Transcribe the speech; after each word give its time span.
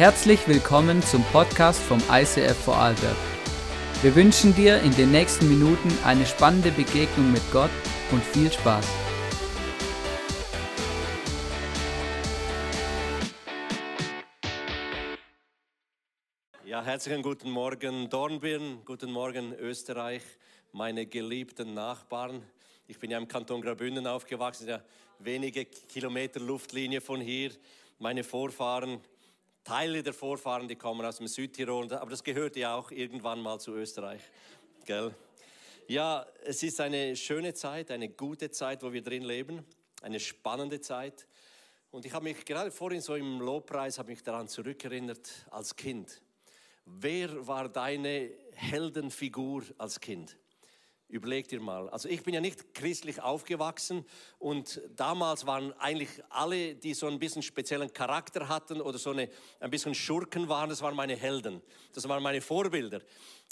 Herzlich 0.00 0.48
willkommen 0.48 1.02
zum 1.02 1.22
Podcast 1.24 1.78
vom 1.78 1.98
ICF 2.10 2.56
Vorarlberg. 2.56 3.18
Wir 4.00 4.16
wünschen 4.16 4.54
dir 4.54 4.80
in 4.80 4.92
den 4.92 5.10
nächsten 5.10 5.46
Minuten 5.46 5.90
eine 6.02 6.24
spannende 6.24 6.70
Begegnung 6.70 7.30
mit 7.30 7.42
Gott 7.52 7.68
und 8.10 8.24
viel 8.24 8.50
Spaß. 8.50 8.88
Ja, 16.64 16.82
herzlichen 16.82 17.20
guten 17.20 17.50
Morgen 17.50 18.08
Dornbirn, 18.08 18.82
guten 18.86 19.12
Morgen 19.12 19.52
Österreich, 19.52 20.22
meine 20.72 21.04
geliebten 21.04 21.74
Nachbarn. 21.74 22.42
Ich 22.88 22.98
bin 22.98 23.10
ja 23.10 23.18
im 23.18 23.28
Kanton 23.28 23.60
Graubünden 23.60 24.06
aufgewachsen, 24.06 24.66
ja 24.66 24.80
wenige 25.18 25.66
Kilometer 25.66 26.40
Luftlinie 26.40 27.02
von 27.02 27.20
hier. 27.20 27.50
Meine 27.98 28.24
Vorfahren, 28.24 28.98
Teile 29.64 30.02
der 30.02 30.14
Vorfahren, 30.14 30.68
die 30.68 30.76
kommen 30.76 31.04
aus 31.04 31.18
dem 31.18 31.26
Südtirol, 31.26 31.92
aber 31.92 32.10
das 32.10 32.24
gehört 32.24 32.56
ja 32.56 32.74
auch 32.74 32.90
irgendwann 32.90 33.40
mal 33.40 33.58
zu 33.60 33.74
Österreich. 33.74 34.22
Gell? 34.84 35.14
Ja, 35.86 36.26
es 36.44 36.62
ist 36.62 36.80
eine 36.80 37.16
schöne 37.16 37.52
Zeit, 37.52 37.90
eine 37.90 38.08
gute 38.08 38.50
Zeit, 38.50 38.82
wo 38.82 38.92
wir 38.92 39.02
drin 39.02 39.24
leben, 39.24 39.64
eine 40.02 40.20
spannende 40.20 40.80
Zeit. 40.80 41.26
Und 41.90 42.06
ich 42.06 42.12
habe 42.12 42.24
mich 42.24 42.44
gerade 42.44 42.70
vorhin 42.70 43.00
so 43.00 43.16
im 43.16 43.40
Lobpreis 43.40 43.98
habe 43.98 44.10
mich 44.10 44.22
daran 44.22 44.48
zurückerinnert 44.48 45.28
als 45.50 45.74
Kind. 45.74 46.22
Wer 46.84 47.46
war 47.46 47.68
deine 47.68 48.30
Heldenfigur 48.54 49.64
als 49.78 50.00
Kind? 50.00 50.36
Überleg 51.10 51.48
dir 51.48 51.60
mal. 51.60 51.88
Also 51.90 52.08
ich 52.08 52.22
bin 52.22 52.34
ja 52.34 52.40
nicht 52.40 52.72
christlich 52.72 53.20
aufgewachsen 53.20 54.04
und 54.38 54.80
damals 54.94 55.44
waren 55.44 55.72
eigentlich 55.80 56.08
alle, 56.28 56.76
die 56.76 56.94
so 56.94 57.08
ein 57.08 57.18
bisschen 57.18 57.42
speziellen 57.42 57.92
Charakter 57.92 58.48
hatten 58.48 58.80
oder 58.80 58.96
so 58.96 59.10
eine, 59.10 59.28
ein 59.58 59.70
bisschen 59.70 59.92
Schurken 59.92 60.48
waren, 60.48 60.70
das 60.70 60.82
waren 60.82 60.94
meine 60.94 61.16
Helden. 61.16 61.60
Das 61.92 62.08
waren 62.08 62.22
meine 62.22 62.40
Vorbilder. 62.40 63.00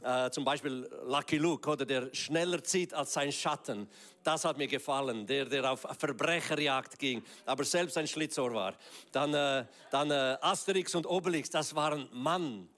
Äh, 0.04 0.30
zum 0.30 0.44
Beispiel 0.44 0.88
Lucky 1.06 1.38
Luke, 1.38 1.68
oder 1.68 1.84
der 1.84 2.14
schneller 2.14 2.62
zieht 2.62 2.94
als 2.94 3.12
sein 3.12 3.32
Schatten. 3.32 3.88
Das 4.22 4.44
hat 4.44 4.56
mir 4.56 4.68
gefallen. 4.68 5.26
Der, 5.26 5.44
der 5.44 5.72
auf 5.72 5.80
Verbrecherjagd 5.98 6.96
ging, 6.96 7.24
aber 7.44 7.64
selbst 7.64 7.98
ein 7.98 8.06
Schlitzohr 8.06 8.54
war. 8.54 8.74
Dann, 9.10 9.34
äh, 9.34 9.64
dann 9.90 10.12
äh, 10.12 10.36
Asterix 10.40 10.94
und 10.94 11.06
Obelix, 11.06 11.50
das 11.50 11.74
waren 11.74 12.08
Mann 12.12 12.68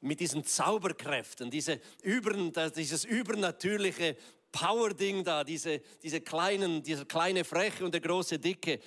mit 0.00 0.20
diesen 0.20 0.44
Zauberkräften, 0.44 1.50
diese 1.50 1.80
über, 2.02 2.32
dieses 2.70 3.04
übernatürliche 3.04 4.16
Power-Ding 4.52 5.24
da, 5.24 5.44
diese, 5.44 5.80
diese 6.02 6.20
kleinen, 6.20 6.82
dieser 6.82 7.04
kleine 7.04 7.44
Freche 7.44 7.84
und 7.84 7.92
der 7.92 8.00
große 8.00 8.38
Dicke, 8.38 8.80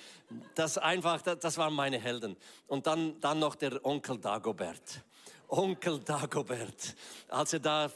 das 0.54 0.78
einfach, 0.78 1.22
das, 1.22 1.56
waren 1.56 1.74
meine 1.74 2.00
Helden. 2.00 2.36
Und 2.66 2.86
dann, 2.86 3.20
dann 3.20 3.38
noch 3.38 3.54
der 3.54 3.84
Onkel 3.84 4.18
Dagobert. 4.18 5.02
Onkel 5.48 6.00
Dagobert, 6.00 6.96
als 7.28 7.52
er 7.52 7.60
da 7.60 7.92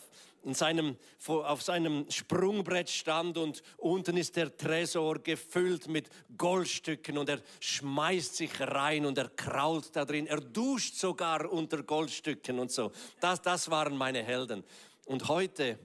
in 0.46 0.54
seinem, 0.54 0.96
auf 1.26 1.62
seinem 1.62 2.08
Sprungbrett 2.08 2.88
stand 2.88 3.36
und 3.36 3.64
unten 3.78 4.16
ist 4.16 4.36
der 4.36 4.56
Tresor 4.56 5.18
gefüllt 5.18 5.88
mit 5.88 6.08
Goldstücken 6.38 7.18
und 7.18 7.28
er 7.28 7.40
schmeißt 7.58 8.36
sich 8.36 8.60
rein 8.60 9.06
und 9.06 9.18
er 9.18 9.28
krault 9.28 9.94
da 9.94 10.04
drin. 10.04 10.28
Er 10.28 10.40
duscht 10.40 10.94
sogar 10.94 11.50
unter 11.50 11.82
Goldstücken 11.82 12.60
und 12.60 12.70
so. 12.70 12.92
Das, 13.18 13.42
das 13.42 13.68
waren 13.72 13.96
meine 13.96 14.22
Helden. 14.22 14.62
Und 15.04 15.26
heute, 15.26 15.80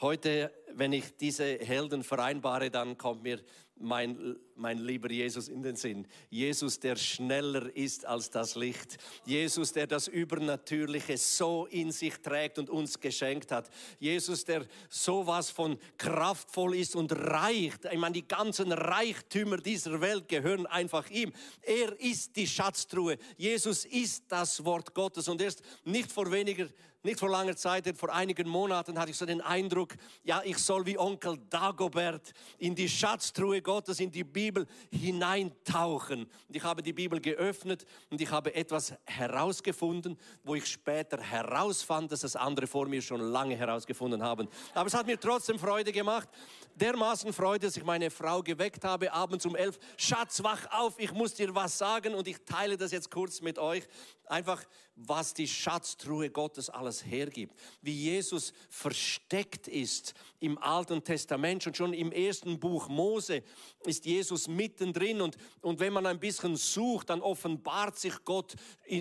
heute, 0.00 0.52
wenn 0.74 0.92
ich 0.92 1.16
diese 1.16 1.58
Helden 1.58 2.04
vereinbare, 2.04 2.70
dann 2.70 2.96
kommt 2.96 3.24
mir 3.24 3.40
mein, 3.76 4.36
mein 4.54 4.78
lieber 4.78 5.10
Jesus 5.10 5.48
in 5.48 5.62
den 5.62 5.76
Sinn. 5.76 6.06
Jesus, 6.30 6.78
der 6.78 6.96
schneller 6.96 7.74
ist 7.76 8.06
als 8.06 8.30
das 8.30 8.54
Licht. 8.54 8.98
Jesus, 9.24 9.72
der 9.72 9.86
das 9.86 10.08
Übernatürliche 10.08 11.16
so 11.16 11.66
in 11.66 11.90
sich 11.90 12.14
trägt 12.18 12.58
und 12.58 12.70
uns 12.70 13.00
geschenkt 13.00 13.50
hat. 13.50 13.68
Jesus, 13.98 14.44
der 14.44 14.66
sowas 14.88 15.50
von 15.50 15.78
kraftvoll 15.98 16.76
ist 16.76 16.94
und 16.94 17.12
reich. 17.12 17.72
Ich 17.90 17.98
meine, 17.98 18.14
die 18.14 18.28
ganzen 18.28 18.72
Reichtümer 18.72 19.56
dieser 19.58 20.00
Welt 20.00 20.28
gehören 20.28 20.66
einfach 20.66 21.10
ihm. 21.10 21.32
Er 21.62 21.98
ist 22.00 22.36
die 22.36 22.46
Schatztruhe. 22.46 23.18
Jesus 23.36 23.84
ist 23.84 24.24
das 24.28 24.64
Wort 24.64 24.94
Gottes 24.94 25.28
und 25.28 25.40
erst 25.40 25.62
nicht 25.84 26.10
vor 26.12 26.30
weniger 26.30 26.68
nicht 27.04 27.20
vor 27.20 27.28
langer 27.28 27.54
Zeit, 27.56 27.96
vor 27.96 28.12
einigen 28.12 28.48
Monaten 28.48 28.98
hatte 28.98 29.10
ich 29.10 29.16
so 29.16 29.26
den 29.26 29.40
Eindruck, 29.40 29.94
ja, 30.22 30.42
ich 30.44 30.58
soll 30.58 30.86
wie 30.86 30.98
Onkel 30.98 31.38
Dagobert 31.50 32.32
in 32.58 32.74
die 32.74 32.88
Schatztruhe 32.88 33.60
Gottes, 33.60 34.00
in 34.00 34.10
die 34.10 34.24
Bibel 34.24 34.66
hineintauchen. 34.90 36.24
Und 36.48 36.56
ich 36.56 36.62
habe 36.62 36.82
die 36.82 36.92
Bibel 36.92 37.20
geöffnet 37.20 37.84
und 38.10 38.20
ich 38.20 38.30
habe 38.30 38.54
etwas 38.54 38.94
herausgefunden, 39.04 40.18
wo 40.42 40.54
ich 40.54 40.66
später 40.66 41.20
herausfand, 41.20 42.10
dass 42.10 42.20
das 42.20 42.36
andere 42.36 42.66
vor 42.66 42.86
mir 42.86 43.02
schon 43.02 43.20
lange 43.20 43.56
herausgefunden 43.56 44.22
haben. 44.22 44.48
Aber 44.72 44.86
es 44.86 44.94
hat 44.94 45.06
mir 45.06 45.20
trotzdem 45.20 45.58
Freude 45.58 45.92
gemacht. 45.92 46.28
Dermaßen 46.76 47.32
Freude, 47.32 47.66
dass 47.66 47.76
ich 47.76 47.84
meine 47.84 48.10
Frau 48.10 48.42
geweckt 48.42 48.84
habe, 48.84 49.12
abends 49.12 49.46
um 49.46 49.54
elf. 49.54 49.78
Schatz, 49.96 50.42
wach 50.42 50.66
auf, 50.72 50.98
ich 50.98 51.12
muss 51.12 51.34
dir 51.34 51.54
was 51.54 51.78
sagen 51.78 52.14
und 52.14 52.26
ich 52.26 52.38
teile 52.44 52.76
das 52.76 52.90
jetzt 52.90 53.12
kurz 53.12 53.40
mit 53.40 53.60
euch. 53.60 53.84
Einfach, 54.26 54.64
was 54.96 55.34
die 55.34 55.46
Schatztruhe 55.46 56.30
Gottes 56.30 56.70
alles 56.70 57.04
hergibt. 57.04 57.54
Wie 57.82 57.92
Jesus 57.92 58.52
versteckt 58.70 59.68
ist 59.68 60.14
im 60.40 60.56
Alten 60.58 61.04
Testament. 61.04 61.66
Und 61.66 61.76
schon 61.76 61.92
im 61.92 62.10
ersten 62.10 62.58
Buch 62.58 62.88
Mose 62.88 63.42
ist 63.84 64.06
Jesus 64.06 64.48
mittendrin. 64.48 65.20
Und, 65.20 65.36
und 65.60 65.78
wenn 65.78 65.92
man 65.92 66.06
ein 66.06 66.18
bisschen 66.18 66.56
sucht, 66.56 67.10
dann 67.10 67.20
offenbart 67.20 67.98
sich 67.98 68.14
Gott 68.24 68.54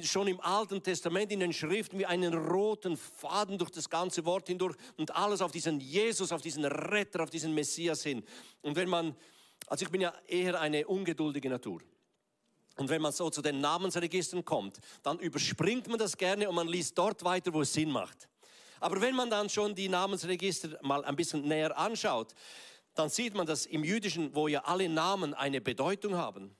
schon 0.04 0.28
im 0.28 0.42
Alten 0.42 0.84
Testament 0.84 1.32
in 1.32 1.40
den 1.40 1.54
Schriften 1.54 1.98
wie 1.98 2.06
einen 2.06 2.34
roten 2.34 2.98
Faden 2.98 3.58
durch 3.58 3.72
das 3.72 3.90
ganze 3.90 4.26
Wort 4.26 4.48
hindurch. 4.48 4.76
Und 4.98 5.16
alles 5.16 5.42
auf 5.42 5.52
diesen 5.52 5.80
Jesus, 5.80 6.34
auf 6.34 6.42
diesen 6.42 6.66
Retter, 6.66 7.24
auf 7.24 7.30
diesen 7.30 7.54
Messias 7.54 7.63
hin. 7.66 8.24
Und 8.62 8.76
wenn 8.76 8.90
man, 8.90 9.16
also 9.68 9.86
ich 9.86 9.92
bin 9.92 10.02
ja 10.02 10.14
eher 10.28 10.60
eine 10.60 10.88
ungeduldige 10.88 11.50
Natur. 11.50 11.82
Und 12.76 12.90
wenn 12.90 13.02
man 13.02 13.12
so 13.12 13.30
zu 13.30 13.42
den 13.42 13.62
Namensregistern 13.62 14.44
kommt, 14.44 14.80
dann 15.04 15.20
überspringt 15.20 15.88
man 15.88 16.00
das 16.00 16.18
gerne 16.18 16.50
und 16.50 16.56
man 16.56 16.68
liest 16.68 16.98
dort 16.98 17.24
weiter, 17.24 17.54
wo 17.54 17.62
es 17.62 17.74
Sinn 17.74 17.92
macht. 17.92 18.28
Aber 18.80 19.00
wenn 19.00 19.16
man 19.16 19.30
dann 19.30 19.50
schon 19.50 19.76
die 19.76 19.88
Namensregister 19.88 20.80
mal 20.82 21.06
ein 21.06 21.16
bisschen 21.16 21.48
näher 21.48 21.78
anschaut, 21.78 22.34
dann 22.96 23.10
sieht 23.10 23.34
man, 23.34 23.46
dass 23.46 23.66
im 23.66 23.84
Jüdischen, 23.84 24.36
wo 24.36 24.48
ja 24.48 24.64
alle 24.66 24.90
Namen 24.90 25.34
eine 25.34 25.62
Bedeutung 25.62 26.16
haben, 26.16 26.56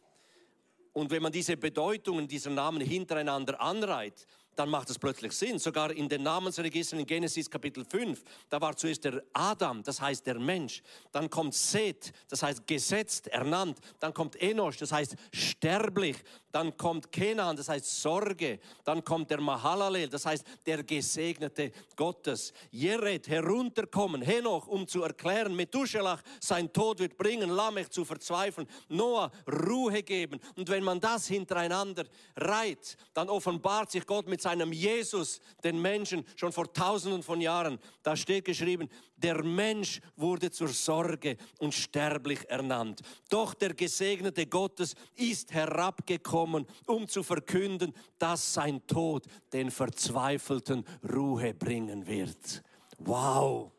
und 0.94 1.10
wenn 1.10 1.24
man 1.24 1.32
diese 1.32 1.58
Bedeutungen 1.58 2.28
dieser 2.28 2.52
Namen 2.52 2.80
hintereinander 2.80 3.60
anreiht, 3.60 4.28
dann 4.56 4.70
macht 4.70 4.90
es 4.90 5.00
plötzlich 5.00 5.34
Sinn. 5.34 5.60
Sogar 5.60 5.92
in 5.92 6.10
den 6.10 6.24
Namensregistern 6.24 7.00
in 7.00 7.06
Genesis 7.06 7.50
Kapitel 7.50 7.86
5, 7.86 8.24
da 8.50 8.62
war 8.62 8.76
zuerst 8.76 9.04
der 9.06 9.24
Adam, 9.34 9.84
das 9.84 10.02
heißt 10.02 10.26
der 10.26 10.40
Mensch. 10.40 10.82
Dann 11.12 11.30
kommt 11.30 11.54
Seth, 11.54 12.12
das 12.30 12.44
heißt 12.44 12.66
gesetzt, 12.68 13.28
ernannt. 13.28 13.80
Dann 14.00 14.14
kommt 14.14 14.36
Enosh, 14.42 14.78
das 14.78 14.92
heißt 14.92 15.16
sterblich. 15.32 16.18
Dann 16.54 16.78
kommt 16.78 17.12
Kenan, 17.12 17.58
das 17.58 17.68
heißt 17.68 18.04
Sorge. 18.04 18.60
Dann 18.84 19.04
kommt 19.04 19.32
der 19.32 19.42
Mahalalel, 19.42 20.08
das 20.08 20.28
heißt 20.28 20.46
der 20.68 20.84
Gesegnete 20.84 21.72
Gottes. 21.96 22.54
Jered, 22.70 23.28
herunterkommen. 23.28 24.22
Henoch, 24.22 24.68
um 24.68 24.88
zu 24.88 25.02
erklären, 25.02 25.56
Methuselah, 25.56 26.20
sein 26.40 26.72
Tod 26.72 27.00
wird 27.00 27.18
bringen, 27.18 27.50
Lamech 27.50 27.90
zu 27.90 28.06
verzweifeln. 28.06 28.68
Noah, 28.88 29.32
Ruhe 29.68 30.04
geben. 30.04 30.40
Und 30.56 30.70
wenn 30.70 30.84
man 30.84 31.00
das 31.00 31.26
hintereinander 31.26 32.06
reiht, 32.36 32.98
dann 33.16 33.30
offenbart 33.30 33.90
sich 33.90 34.06
Gott 34.06 34.28
mit 34.28 34.40
seinem 34.40 34.72
Jesus 34.72 35.42
den 35.64 35.82
Menschen 35.82 36.24
schon 36.36 36.52
vor 36.52 36.72
tausenden 36.72 37.24
von 37.24 37.42
Jahren. 37.42 37.80
Da 38.04 38.16
steht 38.16 38.46
geschrieben, 38.46 38.90
der 39.24 39.42
Mensch 39.42 40.02
wurde 40.18 40.52
zur 40.52 40.68
Sorge 40.68 41.38
und 41.60 41.74
sterblich 41.74 42.48
ernannt. 42.50 43.02
Doch 43.30 43.54
der 43.54 43.74
Gesegnete 43.74 44.46
Gottes 44.46 44.96
ist 45.16 45.54
herabgekommen, 45.54 46.43
um 46.44 47.08
zu 47.08 47.24
verkünden, 47.24 47.94
dass 48.20 48.54
sein 48.54 48.86
Tod 48.88 49.26
den 49.52 49.72
Verzweifelten 49.72 50.86
Ruhe 51.14 51.54
bringen 51.54 52.06
wird. 52.08 52.64
Wow. 53.00 53.72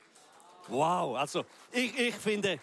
Wow, 0.68 1.16
also 1.16 1.44
ich, 1.72 1.96
ich 1.98 2.14
finde, 2.14 2.58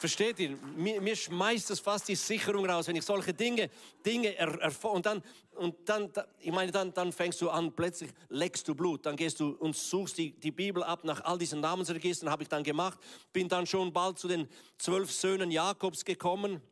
Versteht 0.00 0.38
ihr? 0.38 0.56
Mir, 0.76 0.98
mir, 0.98 1.14
schmeißt 1.14 1.72
es 1.72 1.78
fast 1.78 2.08
die 2.08 2.14
Sicherung 2.14 2.64
raus, 2.64 2.88
wenn 2.88 2.96
ich 2.96 3.04
solche 3.04 3.34
Dinge, 3.34 3.68
Dinge 4.04 4.34
erfahre. 4.34 4.94
Und 4.94 5.04
dann, 5.04 5.22
und 5.56 5.76
dann, 5.86 6.10
ich 6.40 6.50
meine, 6.50 6.72
dann, 6.72 6.94
dann 6.94 7.12
fängst 7.12 7.38
du 7.42 7.50
an, 7.50 7.70
plötzlich 7.70 8.10
leckst 8.30 8.66
du 8.66 8.74
Blut. 8.74 9.04
Dann 9.04 9.14
gehst 9.14 9.40
du 9.40 9.50
und 9.58 9.76
suchst 9.76 10.16
die, 10.16 10.32
die 10.32 10.52
Bibel 10.52 10.82
ab 10.82 11.04
nach 11.04 11.22
all 11.24 11.36
diesen 11.36 11.60
Namensregistern, 11.60 12.30
habe 12.30 12.42
ich 12.42 12.48
dann 12.48 12.64
gemacht. 12.64 12.98
Bin 13.34 13.46
dann 13.46 13.66
schon 13.66 13.92
bald 13.92 14.18
zu 14.18 14.26
den 14.26 14.48
zwölf 14.78 15.12
Söhnen 15.12 15.50
Jakobs 15.50 16.02
gekommen. 16.02 16.62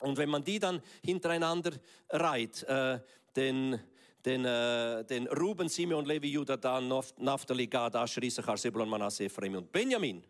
Und 0.00 0.16
wenn 0.16 0.28
man 0.28 0.44
die 0.44 0.58
dann 0.58 0.80
hintereinander 1.04 1.72
reiht, 2.10 2.62
äh, 2.64 3.00
den, 3.34 3.80
den, 4.24 4.44
äh, 4.44 5.04
den 5.04 5.26
Ruben, 5.28 5.68
Simeon, 5.68 6.04
Levi, 6.04 6.28
Judah, 6.28 6.56
Dan, 6.56 6.88
Naphtali, 7.18 7.66
Gad, 7.66 7.96
Asher, 7.96 8.22
Issachar, 8.22 8.56
Zebulon, 8.56 8.88
Manasseh, 8.88 9.26
Ephraim 9.26 9.56
und 9.56 9.72
Benjamin, 9.72 10.22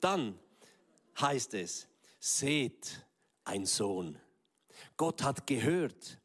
dann 0.00 0.38
heißt 1.20 1.54
es, 1.54 1.86
seht 2.18 3.04
ein 3.44 3.66
Sohn. 3.66 4.18
Gott 4.96 5.22
hat 5.22 5.46
gehört. 5.46 6.18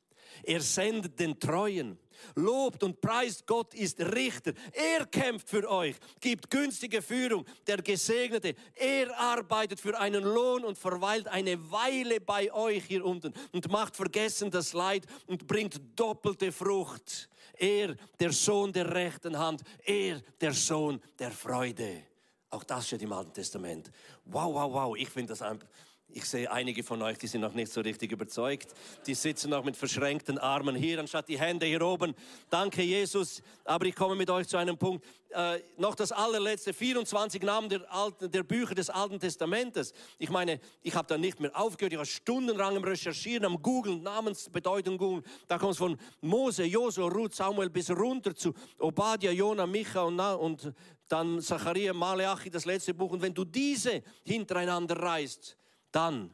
Er 0.44 0.62
sendet 0.62 1.19
den 1.19 1.39
Treuen. 1.39 1.97
Lobt 2.36 2.84
und 2.84 3.02
preist 3.02 3.46
Gott 3.46 3.74
ist 3.74 4.00
Richter. 4.00 4.54
Er 4.72 5.06
kämpft 5.06 5.50
für 5.50 5.70
euch, 5.70 5.96
gibt 6.20 6.50
günstige 6.50 7.02
Führung, 7.02 7.46
der 7.68 7.82
Gesegnete. 7.82 8.56
Er 8.74 9.18
arbeitet 9.18 9.80
für 9.80 9.98
einen 10.00 10.24
Lohn 10.24 10.64
und 10.64 10.78
verweilt 10.78 11.28
eine 11.28 11.72
Weile 11.72 12.20
bei 12.20 12.52
euch 12.54 12.86
hier 12.86 13.06
unten 13.06 13.34
und 13.52 13.70
macht 13.72 13.96
vergessen 13.96 14.52
das 14.52 14.74
Leid 14.74 15.06
und 15.28 15.48
bringt 15.48 15.82
doppelte 15.96 16.52
Frucht. 16.52 17.30
Er, 17.58 17.96
der 18.20 18.32
Sohn 18.32 18.74
der 18.74 18.94
rechten 18.94 19.38
Hand, 19.38 19.62
er, 19.86 20.22
der 20.42 20.54
Sohn 20.54 21.02
der 21.18 21.32
Freude. 21.32 22.04
Auch 22.50 22.64
das 22.64 22.88
steht 22.88 23.02
im 23.02 23.12
Alten 23.12 23.34
Testament. 23.34 23.92
Wow, 24.26 24.54
wow, 24.54 24.74
wow. 24.74 24.96
Ich 24.98 25.10
finde 25.10 25.34
das 25.34 25.42
einfach 25.42 25.68
ich 26.16 26.24
sehe 26.24 26.50
einige 26.50 26.81
von 26.81 27.02
euch, 27.02 27.18
die 27.18 27.28
sind 27.28 27.42
noch 27.42 27.54
nicht 27.54 27.72
so 27.72 27.81
richtig 27.81 28.12
überzeugt. 28.12 28.74
Die 29.06 29.13
sitzen 29.13 29.50
noch 29.50 29.66
mit 29.66 29.75
verschränkten 29.75 30.38
Armen 30.38 30.74
hier, 30.74 30.98
anstatt 31.00 31.28
die 31.28 31.38
Hände 31.38 31.66
hier 31.66 31.81
oben. 31.81 32.16
Danke, 32.50 32.84
Jesus. 32.84 33.42
Aber 33.66 33.86
ich 33.86 33.96
komme 33.96 34.16
mit 34.16 34.30
euch 34.30 34.48
zu 34.48 34.56
einem 34.56 34.78
Punkt. 34.78 35.06
Äh, 35.31 35.60
noch 35.78 35.94
das 35.94 36.13
allerletzte, 36.13 36.74
24 36.74 37.42
Namen 37.44 37.68
der, 37.68 37.94
Alten, 37.94 38.31
der 38.31 38.44
Bücher 38.44 38.74
des 38.74 38.90
Alten 38.90 39.19
Testamentes. 39.19 39.94
Ich 40.18 40.30
meine, 40.30 40.62
ich 40.81 40.96
habe 40.96 41.06
da 41.07 41.18
nicht 41.18 41.42
mehr 41.42 41.54
aufgehört. 41.54 41.92
Ich 41.92 42.00
war 42.00 42.06
stundenlang 42.06 42.78
am 42.78 42.86
Recherchieren, 42.86 43.44
am 43.44 43.62
Googlen, 43.62 44.02
Namensbedeutung 44.02 44.98
googeln. 44.98 45.25
Da 45.50 45.57
kommt 45.57 45.74
es 45.74 45.78
von 45.78 45.98
Mose, 46.22 46.63
Josua, 46.63 47.10
Ruth, 47.10 47.36
Samuel 47.36 47.69
bis 47.69 47.90
runter 47.90 48.34
zu 48.34 48.54
Obadiah, 48.80 49.31
Jona, 49.31 49.68
Micha 49.68 50.04
und, 50.04 50.19
und 50.22 50.74
dann 51.10 51.42
Zachariah, 51.42 51.94
Maleachi, 51.94 52.50
das 52.50 52.63
letzte 52.63 52.94
Buch. 52.94 53.12
Und 53.12 53.22
wenn 53.22 53.34
du 53.34 53.44
diese 53.44 54.02
hintereinander 54.24 54.96
reißt, 54.96 55.57
dann 55.95 56.30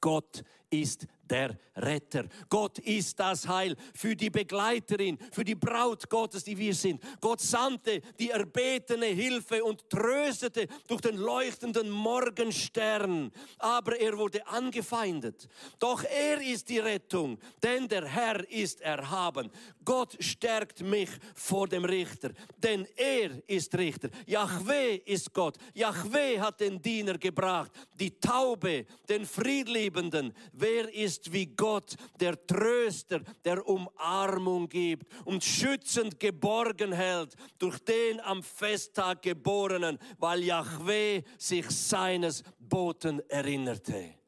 Gott 0.00 0.42
ist 0.72 1.06
der 1.32 1.56
Retter. 1.76 2.26
Gott 2.50 2.78
ist 2.80 3.18
das 3.18 3.48
Heil 3.48 3.74
für 3.94 4.14
die 4.14 4.28
Begleiterin, 4.28 5.18
für 5.30 5.44
die 5.44 5.54
Braut 5.54 6.08
Gottes, 6.10 6.44
die 6.44 6.58
wir 6.58 6.74
sind. 6.74 7.02
Gott 7.20 7.40
sandte 7.40 8.02
die 8.18 8.30
erbetene 8.30 9.06
Hilfe 9.06 9.64
und 9.64 9.88
tröstete 9.88 10.66
durch 10.86 11.00
den 11.00 11.16
leuchtenden 11.16 11.90
Morgenstern. 11.90 13.32
Aber 13.58 13.98
er 13.98 14.18
wurde 14.18 14.46
angefeindet. 14.46 15.48
Doch 15.78 16.04
er 16.04 16.42
ist 16.42 16.68
die 16.68 16.80
Rettung, 16.80 17.38
denn 17.62 17.88
der 17.88 18.04
Herr 18.04 18.48
ist 18.50 18.82
erhaben. 18.82 19.50
Gott 19.84 20.16
stärkt 20.20 20.82
mich 20.82 21.08
vor 21.34 21.66
dem 21.66 21.86
Richter, 21.86 22.32
denn 22.58 22.86
er 22.96 23.30
ist 23.48 23.74
Richter. 23.74 24.10
Yahweh 24.26 24.96
ist 25.06 25.32
Gott. 25.32 25.56
Yahweh 25.72 26.38
hat 26.38 26.60
den 26.60 26.80
Diener 26.82 27.16
gebracht, 27.16 27.72
die 27.94 28.20
Taube, 28.20 28.84
den 29.08 29.24
Friedliebenden. 29.24 30.34
Wer 30.62 30.94
ist 30.94 31.32
wie 31.32 31.46
Gott, 31.46 31.96
der 32.20 32.46
Tröster, 32.46 33.20
der 33.44 33.66
Umarmung 33.66 34.68
gibt 34.68 35.12
und 35.24 35.42
schützend 35.42 36.20
geborgen 36.20 36.92
hält 36.92 37.34
durch 37.58 37.80
den 37.80 38.20
am 38.20 38.44
Festtag 38.44 39.22
geborenen, 39.22 39.98
weil 40.18 40.44
Yahweh 40.44 41.22
sich 41.36 41.68
seines 41.68 42.44
Boten 42.60 43.28
erinnerte. 43.28 44.21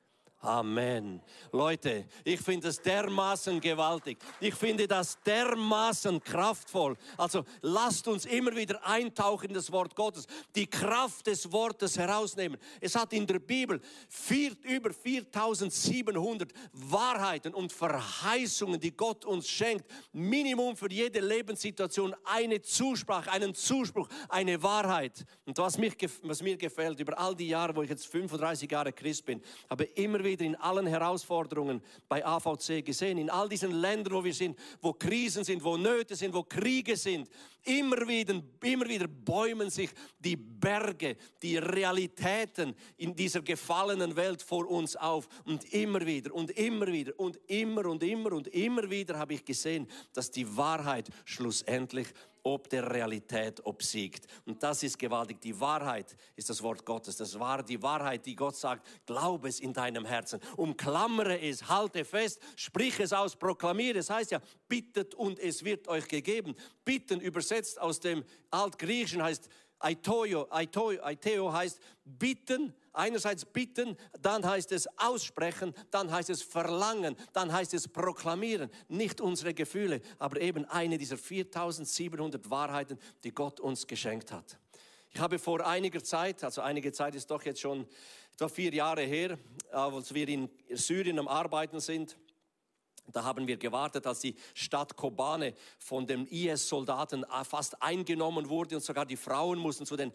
Amen. 0.44 1.23
Leute, 1.52 2.05
ich 2.23 2.38
finde 2.38 2.69
es 2.69 2.81
dermaßen 2.82 3.62
gewaltig. 3.62 4.19
Ich 4.41 4.55
finde 4.55 4.87
das 4.87 5.19
dermaßen 5.23 6.23
kraftvoll. 6.23 6.99
Also 7.17 7.44
lasst 7.62 8.06
uns 8.08 8.26
immer 8.26 8.55
wieder 8.55 8.85
eintauchen 8.87 9.49
in 9.49 9.55
das 9.55 9.73
Wort 9.73 9.96
Gottes, 9.96 10.26
die 10.55 10.67
Kraft 10.67 11.29
des 11.29 11.50
Wortes 11.50 11.96
herausnehmen. 11.96 12.58
Es 12.79 12.94
hat 12.94 13.14
in 13.14 13.26
der 13.26 13.38
Bibel 13.38 13.81
vier, 14.06 14.52
über 14.64 14.93
4700 14.93 16.52
Wahrheiten 16.75 17.55
und 17.55 17.73
Verheißungen, 17.73 18.79
die 18.79 18.94
Gott 18.94 19.25
uns 19.25 19.49
schenkt. 19.49 19.90
Minimum 20.12 20.76
für 20.76 20.90
jede 20.93 21.20
Lebenssituation 21.20 22.14
eine 22.25 22.61
Zusprache, 22.61 23.32
einen 23.32 23.55
Zuspruch, 23.55 24.08
eine 24.29 24.62
Wahrheit. 24.62 25.25
Und 25.47 25.56
was, 25.56 25.79
mich, 25.79 25.94
was 26.23 26.43
mir 26.43 26.58
gefällt, 26.58 27.00
über 27.00 27.19
all 27.19 27.35
die 27.35 27.49
Jahre, 27.49 27.75
wo 27.75 27.81
ich 27.81 27.88
jetzt 27.88 28.06
35 28.08 28.70
Jahre 28.70 28.93
Christ 28.93 29.25
bin, 29.25 29.40
habe 29.70 29.85
immer 29.85 30.23
wieder 30.23 30.33
wieder 30.34 30.44
in 30.44 30.56
allen 30.56 30.86
Herausforderungen 30.86 31.81
bei 32.08 32.25
AVC 32.25 32.84
gesehen, 32.84 33.19
in 33.19 33.31
all 33.31 33.48
diesen 33.48 33.70
Ländern, 33.70 34.14
wo 34.14 34.25
wir 34.25 34.34
sind, 34.34 34.58
wo 34.81 34.92
Krisen 34.92 35.44
sind, 35.44 35.62
wo 35.62 35.76
Nöte 35.76 36.16
sind, 36.16 36.34
wo 36.34 36.42
Kriege 36.42 36.96
sind. 36.96 37.28
Immer 37.62 38.06
wieder, 38.06 38.42
immer 38.62 38.86
wieder 38.86 39.06
bäumen 39.08 39.70
sich 39.70 39.90
die 40.19 40.36
Berge, 40.36 41.16
die 41.40 41.56
Realitäten 41.56 42.75
in 42.96 43.14
dieser 43.14 43.40
gefallenen 43.40 44.16
Welt 44.16 44.42
vor 44.42 44.69
uns 44.69 44.96
auf. 44.96 45.28
Und 45.44 45.72
immer 45.72 46.04
wieder 46.04 46.34
und 46.34 46.50
immer 46.50 46.88
wieder 46.88 47.12
und 47.19 47.38
immer 47.46 47.87
und 47.87 48.02
immer 48.02 48.32
und 48.32 48.48
immer 48.48 48.90
wieder 48.90 49.19
habe 49.19 49.34
ich 49.34 49.44
gesehen, 49.44 49.87
dass 50.12 50.30
die 50.30 50.56
Wahrheit 50.56 51.08
schlussendlich 51.25 52.08
ob 52.44 52.69
der 52.69 52.88
Realität 52.88 53.64
obsiegt. 53.64 54.26
Und 54.44 54.62
das 54.62 54.82
ist 54.82 54.99
gewaltig. 54.99 55.41
Die 55.41 55.58
Wahrheit 55.58 56.17
ist 56.37 56.50
das 56.50 56.62
Wort 56.62 56.85
Gottes. 56.85 57.17
Das 57.17 57.38
war 57.38 57.62
die 57.62 57.82
Wahrheit, 57.82 58.25
die 58.26 58.37
Gott 58.37 58.55
sagt. 58.55 58.87
Glaube 59.06 59.49
es 59.49 59.61
in 59.61 59.73
deinem 59.73 60.05
Herzen. 60.05 60.38
Umklammere 60.56 61.41
es, 61.41 61.69
halte 61.69 62.05
fest, 62.05 62.41
sprich 62.55 63.00
es 63.00 63.12
aus, 63.12 63.35
proklamiere. 63.35 63.99
Es 63.99 64.11
heißt 64.11 64.31
ja, 64.31 64.41
bittet 64.69 65.14
und 65.14 65.38
es 65.38 65.64
wird 65.64 65.88
euch 65.88 66.06
gegeben. 66.06 66.55
Bitten 66.85 67.20
übersetzt 67.20 67.81
aus 67.81 67.99
dem 67.99 68.23
Altgriechischen 68.50 69.23
heißt 69.23 69.49
Aitoio, 69.79 70.47
Aitoio, 70.50 71.03
Aiteo 71.03 71.53
heißt 71.53 71.81
bitten, 72.05 72.75
einerseits 72.93 73.44
bitten, 73.44 73.97
dann 74.21 74.47
heißt 74.47 74.73
es 74.73 74.88
aussprechen, 74.99 75.75
dann 75.91 76.11
heißt 76.11 76.31
es 76.31 76.43
verlangen, 76.43 77.17
dann 77.32 77.53
heißt 77.53 77.75
es 77.75 77.88
proklamieren. 77.88 78.71
Nicht 78.88 79.21
unsere 79.21 79.53
Gefühle, 79.53 80.00
aber 80.19 80.41
eben 80.41 80.65
eine 80.67 80.97
dieser 80.97 81.19
4700 81.19 82.50
Wahrheiten, 82.50 82.99
die 83.25 83.32
Gott 83.32 83.61
uns 83.61 83.87
geschenkt 83.87 84.32
hat. 84.32 84.59
Ich 85.11 85.21
habe 85.21 85.38
vor 85.38 85.65
einiger 85.65 86.03
Zeit, 86.03 86.43
also 86.43 86.61
einige 86.61 86.91
Zeit 86.93 87.15
ist 87.15 87.31
doch 87.31 87.44
jetzt 87.44 87.61
schon 87.61 87.87
etwa 88.32 88.49
vier 88.49 88.75
Jahre 88.75 89.03
her, 89.03 89.38
als 89.71 90.12
wir 90.12 90.26
in 90.29 90.49
Syrien 90.71 91.21
am 91.21 91.29
Arbeiten 91.29 91.79
sind, 91.79 92.17
da 93.12 93.24
haben 93.24 93.46
wir 93.46 93.56
gewartet, 93.56 94.06
als 94.06 94.20
die 94.20 94.34
Stadt 94.54 94.96
Kobane 94.96 95.54
von 95.78 96.06
den 96.06 96.26
IS-Soldaten 96.26 97.24
fast 97.44 97.82
eingenommen 97.82 98.48
wurde 98.48 98.76
und 98.76 98.82
sogar 98.82 99.06
die 99.06 99.16
Frauen 99.16 99.58
mussten 99.58 99.86
zu 99.86 99.96
den 99.96 100.12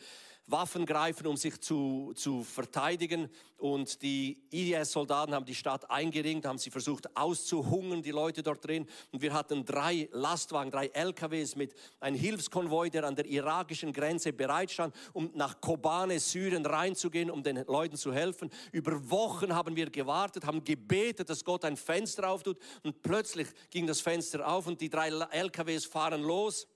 Waffen 0.51 0.85
greifen, 0.85 1.27
um 1.27 1.37
sich 1.37 1.59
zu, 1.59 2.13
zu 2.15 2.43
verteidigen. 2.43 3.29
Und 3.57 4.01
die 4.01 4.41
IS-Soldaten 4.51 5.33
haben 5.33 5.45
die 5.45 5.55
Stadt 5.55 5.89
eingeringt, 5.89 6.45
haben 6.45 6.57
sie 6.57 6.69
versucht 6.69 7.15
auszuhungern, 7.15 8.01
die 8.01 8.11
Leute 8.11 8.41
dort 8.41 8.65
drin. 8.65 8.87
Und 9.11 9.21
wir 9.21 9.33
hatten 9.33 9.65
drei 9.65 10.07
Lastwagen, 10.11 10.71
drei 10.71 10.87
LKWs 10.87 11.55
mit 11.55 11.73
einem 11.99 12.17
Hilfskonvoi, 12.17 12.89
der 12.89 13.03
an 13.03 13.15
der 13.15 13.25
irakischen 13.25 13.91
Grenze 13.91 14.31
bereitstand, 14.31 14.95
um 15.13 15.29
nach 15.33 15.59
Kobane, 15.59 16.19
Syrien 16.19 16.65
reinzugehen, 16.65 17.29
um 17.29 17.43
den 17.43 17.65
Leuten 17.67 17.97
zu 17.97 18.13
helfen. 18.13 18.49
Über 18.71 19.09
Wochen 19.09 19.53
haben 19.53 19.75
wir 19.75 19.89
gewartet, 19.89 20.45
haben 20.45 20.63
gebetet, 20.63 21.29
dass 21.29 21.43
Gott 21.43 21.65
ein 21.65 21.75
Fenster 21.75 22.29
auftut. 22.29 22.57
Und 22.83 23.01
plötzlich 23.01 23.47
ging 23.69 23.87
das 23.87 23.99
Fenster 23.99 24.47
auf 24.47 24.67
und 24.67 24.79
die 24.79 24.89
drei 24.89 25.09
LKWs 25.09 25.85
fahren 25.85 26.21
los. 26.21 26.67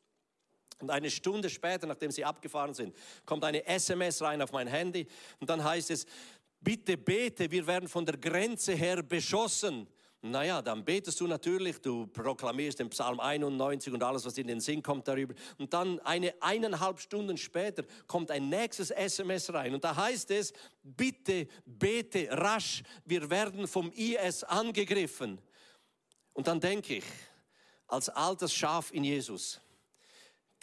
Und 0.84 0.90
eine 0.90 1.10
Stunde 1.10 1.50
später, 1.50 1.88
nachdem 1.88 2.12
sie 2.12 2.25
abgefahren 2.25 2.74
sind, 2.74 2.94
kommt 3.25 3.46
eine 3.46 3.66
SMS 3.66 4.22
rein 4.22 4.42
auf 4.42 4.52
mein 4.52 4.68
Handy 4.68 5.08
und 5.40 5.50
dann 5.50 5.63
heißt 5.63 5.92
es, 5.92 6.06
bitte 6.60 6.98
bete, 6.98 7.50
wir 7.50 7.66
werden 7.66 7.88
von 7.88 8.06
der 8.06 8.18
Grenze 8.18 8.74
her 8.74 9.02
beschossen. 9.02 9.88
Naja, 10.22 10.62
dann 10.62 10.84
betest 10.84 11.22
du 11.22 11.28
natürlich, 11.28 11.80
du 11.80 12.06
proklamierst 12.08 12.80
den 12.80 12.90
Psalm 12.90 13.22
91 13.22 13.94
und 13.94 14.04
alles, 14.04 14.25
was 14.25 14.38
in 14.38 14.48
den 14.48 14.60
Sinn 14.60 14.84
kommt 14.84 15.08
darüber. 15.08 15.34
Und 15.58 15.74
dann 15.74 16.02
eine 16.02 16.34
eineinhalb 16.42 17.00
Stunden 17.00 17.38
später 17.38 17.86
kommt 18.06 18.30
ein 18.30 18.50
nächstes 18.50 18.92
SMS 18.92 19.54
rein 19.54 19.74
und 19.74 19.86
da 19.86 19.96
heißt 19.96 20.32
es, 20.32 20.52
bitte 20.84 21.48
bete 21.66 22.28
rasch, 22.30 22.84
wir 23.06 23.30
werden 23.30 23.68
vom 23.68 23.90
IS 23.94 24.44
angegriffen. 24.44 25.40
Und 26.34 26.48
dann 26.48 26.60
denke 26.60 26.96
ich, 26.96 27.06
als 27.88 28.10
altes 28.10 28.54
Schaf 28.54 28.92
in 28.92 29.06
Jesus, 29.06 29.62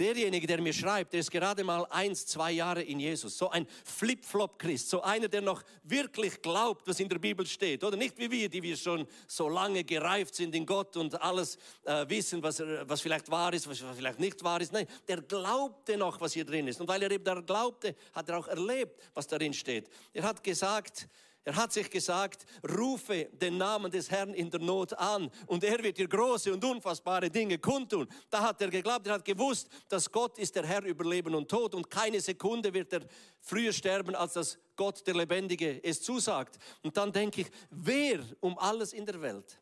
Derjenige, 0.01 0.47
der 0.47 0.63
mir 0.63 0.73
schreibt, 0.73 1.13
der 1.13 1.21
ist 1.21 1.31
gerade 1.31 1.63
mal 1.63 1.85
eins, 1.91 2.25
zwei 2.25 2.53
Jahre 2.53 2.81
in 2.81 2.99
Jesus. 3.01 3.37
So 3.37 3.51
ein 3.51 3.67
Flip-Flop-Christ. 3.85 4.89
So 4.89 5.03
einer, 5.03 5.29
der 5.29 5.43
noch 5.43 5.63
wirklich 5.83 6.41
glaubt, 6.41 6.89
was 6.89 7.01
in 7.01 7.09
der 7.11 7.19
Bibel 7.19 7.47
steht. 7.47 7.85
Oder 7.85 7.99
nicht 7.99 8.19
wie 8.19 8.31
wir, 8.31 8.49
die 8.49 8.63
wir 8.63 8.79
schon 8.79 9.07
so 9.27 9.51
lange 9.51 9.85
gereift 9.85 10.35
sind 10.35 10.55
in 10.55 10.65
Gott 10.65 10.97
und 10.97 11.21
alles 11.21 11.59
äh, 11.85 12.09
wissen, 12.09 12.43
was, 12.43 12.63
was 12.85 13.03
vielleicht 13.03 13.31
wahr 13.31 13.53
ist, 13.53 13.69
was 13.69 13.85
vielleicht 13.95 14.19
nicht 14.19 14.43
wahr 14.43 14.63
ist. 14.63 14.73
Nein, 14.73 14.87
der 15.07 15.21
glaubte 15.21 15.99
noch, 15.99 16.19
was 16.19 16.33
hier 16.33 16.47
drin 16.47 16.67
ist. 16.67 16.81
Und 16.81 16.89
weil 16.89 17.03
er 17.03 17.11
eben 17.11 17.23
da 17.23 17.39
glaubte, 17.39 17.95
hat 18.15 18.27
er 18.31 18.39
auch 18.39 18.49
erlebt, 18.49 18.99
was 19.13 19.27
darin 19.27 19.53
steht. 19.53 19.91
Er 20.15 20.23
hat 20.23 20.43
gesagt, 20.43 21.09
er 21.43 21.57
hat 21.57 21.73
sich 21.73 21.91
gesagt, 21.91 22.45
rufe 22.69 23.25
den 23.33 23.57
Namen 23.57 23.91
des 23.91 24.11
Herrn 24.11 24.35
in 24.35 24.51
der 24.51 24.61
Not 24.61 24.93
an 24.93 25.31
und 25.47 25.65
er 25.65 25.83
wird 25.83 25.97
dir 25.97 26.07
große 26.07 26.53
und 26.53 26.63
unfassbare 26.63 27.31
Dinge 27.31 27.59
kundtun. 27.59 28.07
Da 28.29 28.43
hat 28.43 28.61
er 28.61 28.69
geglaubt, 28.69 29.07
er 29.07 29.15
hat 29.15 29.25
gewusst, 29.25 29.69
dass 29.89 30.11
Gott 30.11 30.39
ist 30.39 30.55
der 30.55 30.67
Herr 30.67 30.85
über 30.85 31.05
Leben 31.05 31.35
und 31.35 31.51
Tod 31.51 31.75
und 31.75 31.91
keine 31.91 32.21
Sekunde 32.21 32.75
wird 32.75 32.93
er 32.93 33.07
früher 33.41 33.73
sterben, 33.73 34.15
als 34.15 34.35
dass 34.35 34.59
Gott 34.77 35.07
der 35.07 35.15
Lebendige 35.15 35.83
es 35.83 36.03
zusagt. 36.03 36.59
Und 36.83 36.97
dann 36.97 37.11
denke 37.11 37.41
ich, 37.41 37.51
wer 37.71 38.21
um 38.41 38.59
alles 38.59 38.93
in 38.93 39.07
der 39.07 39.21
Welt 39.23 39.59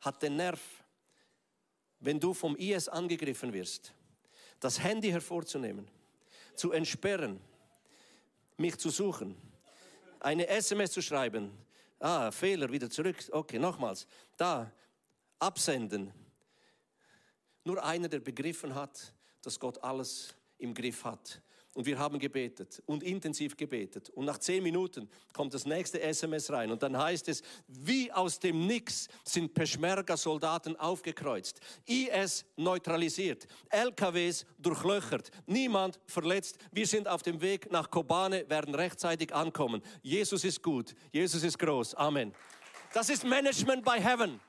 hat 0.00 0.20
den 0.22 0.36
Nerv, 0.36 0.60
wenn 2.00 2.18
du 2.18 2.34
vom 2.34 2.56
IS 2.56 2.88
angegriffen 2.88 3.52
wirst, 3.52 3.94
das 4.58 4.82
Handy 4.82 5.10
hervorzunehmen, 5.10 5.88
zu 6.56 6.72
entsperren, 6.72 7.40
mich 8.56 8.76
zu 8.76 8.90
suchen, 8.90 9.36
eine 10.20 10.46
SMS 10.48 10.92
zu 10.92 11.02
schreiben, 11.02 11.50
ah, 11.98 12.30
Fehler, 12.30 12.70
wieder 12.70 12.88
zurück, 12.90 13.16
okay, 13.32 13.58
nochmals, 13.58 14.06
da, 14.36 14.70
absenden. 15.38 16.12
Nur 17.64 17.82
einer, 17.82 18.08
der 18.08 18.20
begriffen 18.20 18.74
hat, 18.74 19.12
dass 19.42 19.58
Gott 19.58 19.82
alles 19.82 20.34
im 20.58 20.74
Griff 20.74 21.04
hat. 21.04 21.42
Und 21.74 21.86
wir 21.86 21.98
haben 21.98 22.18
gebetet 22.18 22.82
und 22.86 23.04
intensiv 23.04 23.56
gebetet. 23.56 24.10
Und 24.10 24.24
nach 24.24 24.38
zehn 24.38 24.62
Minuten 24.62 25.08
kommt 25.32 25.54
das 25.54 25.66
nächste 25.66 26.00
SMS 26.00 26.50
rein. 26.50 26.72
Und 26.72 26.82
dann 26.82 26.98
heißt 26.98 27.28
es, 27.28 27.42
wie 27.68 28.10
aus 28.10 28.40
dem 28.40 28.66
Nix 28.66 29.06
sind 29.24 29.54
Peschmerga-Soldaten 29.54 30.74
aufgekreuzt. 30.74 31.60
IS 31.86 32.44
neutralisiert. 32.56 33.46
LKWs 33.68 34.46
durchlöchert. 34.58 35.30
Niemand 35.46 36.00
verletzt. 36.06 36.58
Wir 36.72 36.88
sind 36.88 37.06
auf 37.06 37.22
dem 37.22 37.40
Weg 37.40 37.70
nach 37.70 37.88
Kobane, 37.88 38.50
werden 38.50 38.74
rechtzeitig 38.74 39.32
ankommen. 39.32 39.80
Jesus 40.02 40.42
ist 40.44 40.62
gut. 40.62 40.96
Jesus 41.12 41.44
ist 41.44 41.58
groß. 41.58 41.94
Amen. 41.94 42.34
Das 42.92 43.08
ist 43.10 43.24
Management 43.24 43.84
by 43.84 44.00
Heaven. 44.00 44.40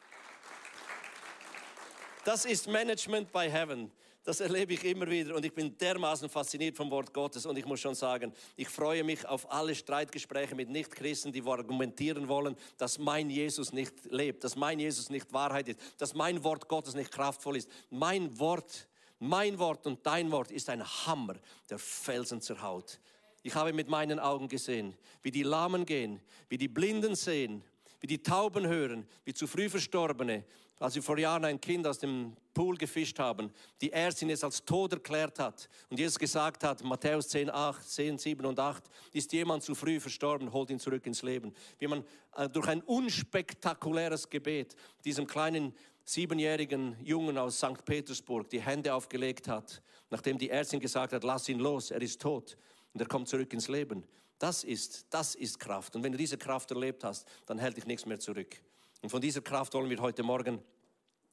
Das 2.24 2.46
ist 2.46 2.68
Management 2.68 3.32
by 3.32 3.48
Heaven. 3.48 3.92
Das 4.24 4.40
erlebe 4.40 4.74
ich 4.74 4.84
immer 4.84 5.10
wieder 5.10 5.36
und 5.36 5.44
ich 5.44 5.54
bin 5.54 5.75
dermaßen 5.75 6.30
fasziniert 6.30 6.78
vom 6.78 6.92
Wort 6.92 7.12
Gottes 7.12 7.48
und 7.48 7.58
ich 7.58 7.66
muss 7.66 7.80
schon 7.80 7.96
sagen, 7.96 8.32
ich 8.56 8.70
freue 8.70 9.04
mich 9.04 9.25
auf 9.25 9.51
alle 9.51 9.74
Streitgespräche 9.74 10.54
mit 10.54 10.70
Nichtchristen, 10.70 11.32
die 11.32 11.42
argumentieren 11.42 12.28
wollen, 12.28 12.56
dass 12.78 13.00
mein 13.00 13.32
Jesus 13.32 13.74
nicht 13.74 14.06
lebt, 14.12 14.44
dass 14.44 14.56
mein 14.56 14.80
Jesus 14.80 15.10
nicht 15.10 15.34
Wahrheit 15.34 15.70
ist, 15.70 15.80
dass 15.98 16.13
mein 16.13 16.44
Wort 16.44 16.68
Gottes 16.68 16.94
nicht 16.94 17.12
kraftvoll 17.12 17.58
ist. 17.58 17.70
Mein 17.90 18.38
Wort, 18.38 18.88
mein 19.18 19.58
Wort 19.58 19.88
und 19.88 20.06
dein 20.06 20.30
Wort 20.30 20.51
ist 20.51 20.70
ein 20.70 20.84
Hammer, 20.84 21.38
der 21.72 21.80
Felsen 21.80 22.42
zerhaut. 22.42 23.00
Ich 23.42 23.56
habe 23.56 23.74
mit 23.74 23.90
meinen 23.90 24.20
Augen 24.20 24.48
gesehen, 24.48 24.96
wie 25.24 25.32
die 25.32 25.42
Lahmen 25.42 25.84
gehen, 25.84 26.22
wie 26.48 26.60
die 26.60 26.68
Blinden 26.68 27.16
sehen, 27.16 27.63
wie 28.01 28.08
die 28.08 28.22
Tauben 28.22 28.68
hören, 28.68 29.08
wie 29.25 29.34
zu 29.34 29.48
früh 29.48 29.68
Verstorbene, 29.68 30.44
als 30.82 30.96
wir 30.96 31.04
vor 31.04 31.18
Jahren 31.18 31.46
ein 31.46 31.62
Kind 31.62 31.86
aus 31.86 32.00
dem 32.00 32.36
Pool 32.54 32.76
gefischt 32.76 33.20
haben, 33.20 33.52
die 33.82 33.92
Ärztin 33.92 34.32
es 34.32 34.44
als 34.44 34.66
tot 34.66 34.92
erklärt 34.94 35.38
hat 35.38 35.70
und 35.90 36.00
Jesus 36.00 36.18
gesagt 36.18 36.64
hat, 36.64 36.84
Matthäus 36.84 37.30
10, 37.30 37.52
8, 37.52 37.88
10, 37.88 38.18
7 38.18 38.46
und 38.46 38.60
8, 38.60 38.84
ist 39.14 39.32
jemand 39.32 39.64
zu 39.64 39.76
früh 39.76 40.00
verstorben, 40.00 40.52
holt 40.52 40.72
ihn 40.72 40.80
zurück 40.80 41.06
ins 41.06 41.22
Leben. 41.22 41.54
Wie 41.78 41.88
man 41.88 42.04
äh, 42.36 42.50
durch 42.50 42.68
ein 42.68 42.82
unspektakuläres 42.82 44.30
Gebet 44.30 44.76
diesem 45.06 45.28
kleinen 45.28 45.74
siebenjährigen 46.04 46.98
Jungen 47.04 47.38
aus 47.38 47.58
St. 47.58 47.86
Petersburg 47.86 48.50
die 48.50 48.62
Hände 48.62 48.94
aufgelegt 48.94 49.48
hat, 49.48 49.84
nachdem 50.10 50.40
die 50.40 50.50
Ärztin 50.50 50.80
gesagt 50.80 51.14
hat, 51.14 51.24
lass 51.24 51.48
ihn 51.48 51.60
los, 51.60 51.92
er 51.92 52.02
ist 52.02 52.20
tot 52.20 52.58
und 52.94 53.00
er 53.00 53.08
kommt 53.08 53.30
zurück 53.30 53.54
ins 53.54 53.68
Leben. 53.68 54.04
Das 54.40 54.64
ist, 54.64 55.06
das 55.12 55.36
ist 55.36 55.60
Kraft. 55.60 55.96
Und 55.96 56.04
wenn 56.04 56.12
du 56.12 56.18
diese 56.18 56.40
Kraft 56.40 56.72
erlebt 56.72 57.04
hast, 57.04 57.28
dann 57.46 57.60
hält 57.60 57.78
dich 57.78 57.86
nichts 57.86 58.08
mehr 58.08 58.20
zurück. 58.20 58.60
Und 59.01 59.10
von 59.10 59.22
dieser 59.22 59.41
Kraft 59.41 59.74
wollen 59.74 59.89
wir 59.89 60.00
heute 60.00 60.24
Morgen 60.24 60.62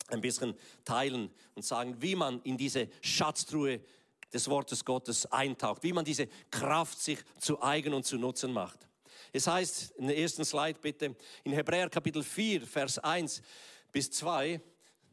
ein 0.09 0.21
bisschen 0.21 0.55
teilen 0.85 1.31
und 1.55 1.65
sagen, 1.65 1.97
wie 2.01 2.17
man 2.17 2.41
in 2.43 2.57
diese 2.57 2.89
Schatztruhe 3.03 3.81
des 4.33 4.49
Wortes 4.49 4.85
Gottes 4.85 5.27
eintaucht, 5.27 5.83
wie 5.83 5.93
man 5.93 6.05
diese 6.05 6.29
Kraft 6.51 6.99
sich 7.01 7.19
zu 7.39 7.63
eigen 7.63 7.95
und 7.95 8.05
zu 8.05 8.17
nutzen 8.17 8.53
macht. 8.53 8.89
Es 9.33 9.47
heißt 9.47 9.93
in 9.93 10.07
der 10.07 10.19
ersten 10.19 10.45
Slide 10.45 10.79
bitte, 10.81 11.15
in 11.45 11.53
Hebräer 11.53 11.91
Kapitel 11.91 12.23
4, 12.23 12.67
Vers 12.67 12.99
1 12.99 13.43
bis 13.93 14.11
2, 14.13 14.61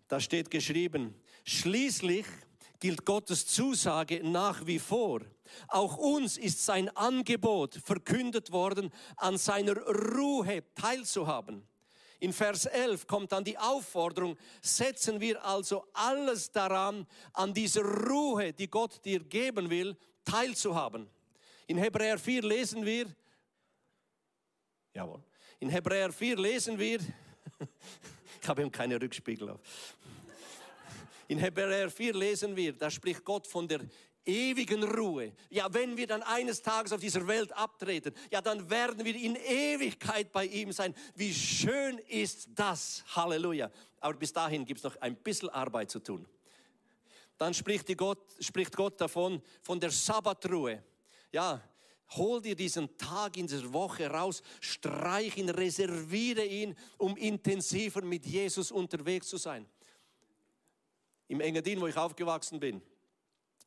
da 0.08 0.20
steht 0.20 0.50
geschrieben, 0.50 1.16
schließlich 1.44 2.26
gilt 2.80 3.06
Gottes 3.06 3.48
Zusage 3.48 4.22
nach 4.24 4.66
wie 4.66 4.80
vor. 4.80 5.22
Auch 5.68 5.98
uns 5.98 6.38
ist 6.38 6.64
sein 6.64 6.90
Angebot 6.96 7.76
verkündet 7.76 8.52
worden, 8.52 8.92
an 9.18 9.38
seiner 9.38 9.76
Ruhe 9.78 10.64
teilzuhaben. 10.76 11.68
In 12.26 12.34
Vers 12.34 12.66
11 12.66 13.06
kommt 13.06 13.32
dann 13.32 13.44
die 13.44 13.56
Aufforderung, 13.56 14.36
setzen 14.60 15.22
wir 15.22 15.46
also 15.46 15.86
alles 15.94 16.52
daran, 16.52 17.06
an 17.34 17.54
dieser 17.54 17.84
Ruhe, 17.84 18.52
die 18.52 18.68
Gott 18.68 19.06
dir 19.06 19.20
geben 19.20 19.70
will, 19.70 19.96
teilzuhaben. 20.24 21.08
In 21.68 21.78
Hebräer 21.78 22.18
4 22.18 22.42
lesen 22.42 22.84
wir, 22.84 23.06
jawohl, 24.96 25.22
in 25.60 25.70
Hebräer 25.70 26.12
4 26.12 26.36
lesen 26.38 26.80
wir, 26.80 27.00
ich 28.42 28.48
habe 28.48 28.64
ihm 28.64 28.72
keine 28.72 29.00
Rückspiegel 29.00 29.52
auf. 29.52 29.60
In 31.28 31.38
Hebräer 31.38 31.92
4 31.92 32.16
lesen 32.16 32.56
wir, 32.56 32.74
da 32.74 32.90
spricht 32.90 33.24
Gott 33.24 33.46
von 33.46 33.68
der 33.68 33.82
ewigen 34.26 34.84
Ruhe. 34.84 35.34
Ja, 35.50 35.74
wenn 35.74 35.98
wir 35.98 36.08
dann 36.08 36.24
eines 36.24 36.62
Tages 36.62 36.92
auf 36.92 37.00
dieser 37.00 37.28
Welt 37.28 37.52
abtreten, 37.54 38.14
ja, 38.32 38.42
dann 38.42 38.70
werden 38.70 39.04
wir 39.06 39.16
in 39.16 39.36
Ewigkeit 39.36 40.32
bei 40.32 40.46
ihm 40.46 40.72
sein. 40.72 40.94
Wie 41.16 41.34
schön 41.34 42.00
ist 42.08 42.50
das. 42.56 43.04
Halleluja. 43.16 43.72
Aber 44.00 44.14
bis 44.16 44.34
dahin 44.34 44.66
gibt 44.66 44.80
es 44.80 44.84
noch 44.84 44.96
ein 45.02 45.16
bisschen 45.16 45.50
Arbeit 45.50 45.92
zu 45.92 46.00
tun. 46.00 46.26
Dann 47.38 47.54
spricht 47.54 47.96
Gott, 47.98 48.20
spricht 48.40 48.76
Gott 48.76 49.00
davon, 49.00 49.42
von 49.62 49.80
der 49.80 49.92
Sabbatruhe. 49.92 50.84
Ja, 51.32 51.62
Hol 52.12 52.42
dir 52.42 52.56
diesen 52.56 52.98
Tag 52.98 53.36
in 53.36 53.48
der 53.48 53.74
Woche 53.74 54.08
raus, 54.08 54.44
streich 54.60 55.38
ihn, 55.38 55.50
reserviere 55.50 56.46
ihn, 56.46 56.76
um 56.98 57.18
intensiver 57.18 58.02
mit 58.04 58.26
Jesus 58.26 58.72
unterwegs 58.72 59.28
zu 59.28 59.38
sein. 59.38 59.66
Im 61.28 61.42
Engadin, 61.42 61.82
wo 61.82 61.88
ich 61.88 61.98
aufgewachsen 61.98 62.60
bin, 62.60 62.82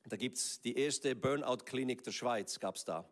da 0.09 0.17
gibt 0.17 0.38
es 0.38 0.61
die 0.61 0.77
erste 0.77 1.15
Burnout-Klinik 1.15 2.03
der 2.03 2.12
Schweiz, 2.12 2.59
gab 2.59 2.77
es 2.77 2.85
da. 2.85 3.09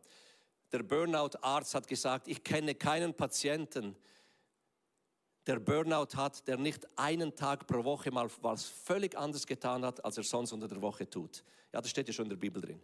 Der 0.72 0.82
Burnout-Arzt 0.82 1.74
hat 1.74 1.88
gesagt, 1.88 2.28
ich 2.28 2.42
kenne 2.42 2.74
keinen 2.74 3.14
Patienten, 3.14 3.96
der 5.46 5.60
Burnout 5.60 6.16
hat, 6.16 6.46
der 6.48 6.56
nicht 6.56 6.86
einen 6.96 7.36
Tag 7.36 7.66
pro 7.66 7.84
Woche 7.84 8.10
mal 8.10 8.28
was 8.42 8.64
völlig 8.64 9.16
anders 9.16 9.46
getan 9.46 9.84
hat, 9.84 10.04
als 10.04 10.16
er 10.16 10.24
sonst 10.24 10.52
unter 10.52 10.66
der 10.66 10.82
Woche 10.82 11.08
tut. 11.08 11.44
Ja, 11.72 11.80
das 11.80 11.90
steht 11.90 12.08
ja 12.08 12.14
schon 12.14 12.26
in 12.26 12.30
der 12.30 12.36
Bibel 12.36 12.60
drin. 12.60 12.80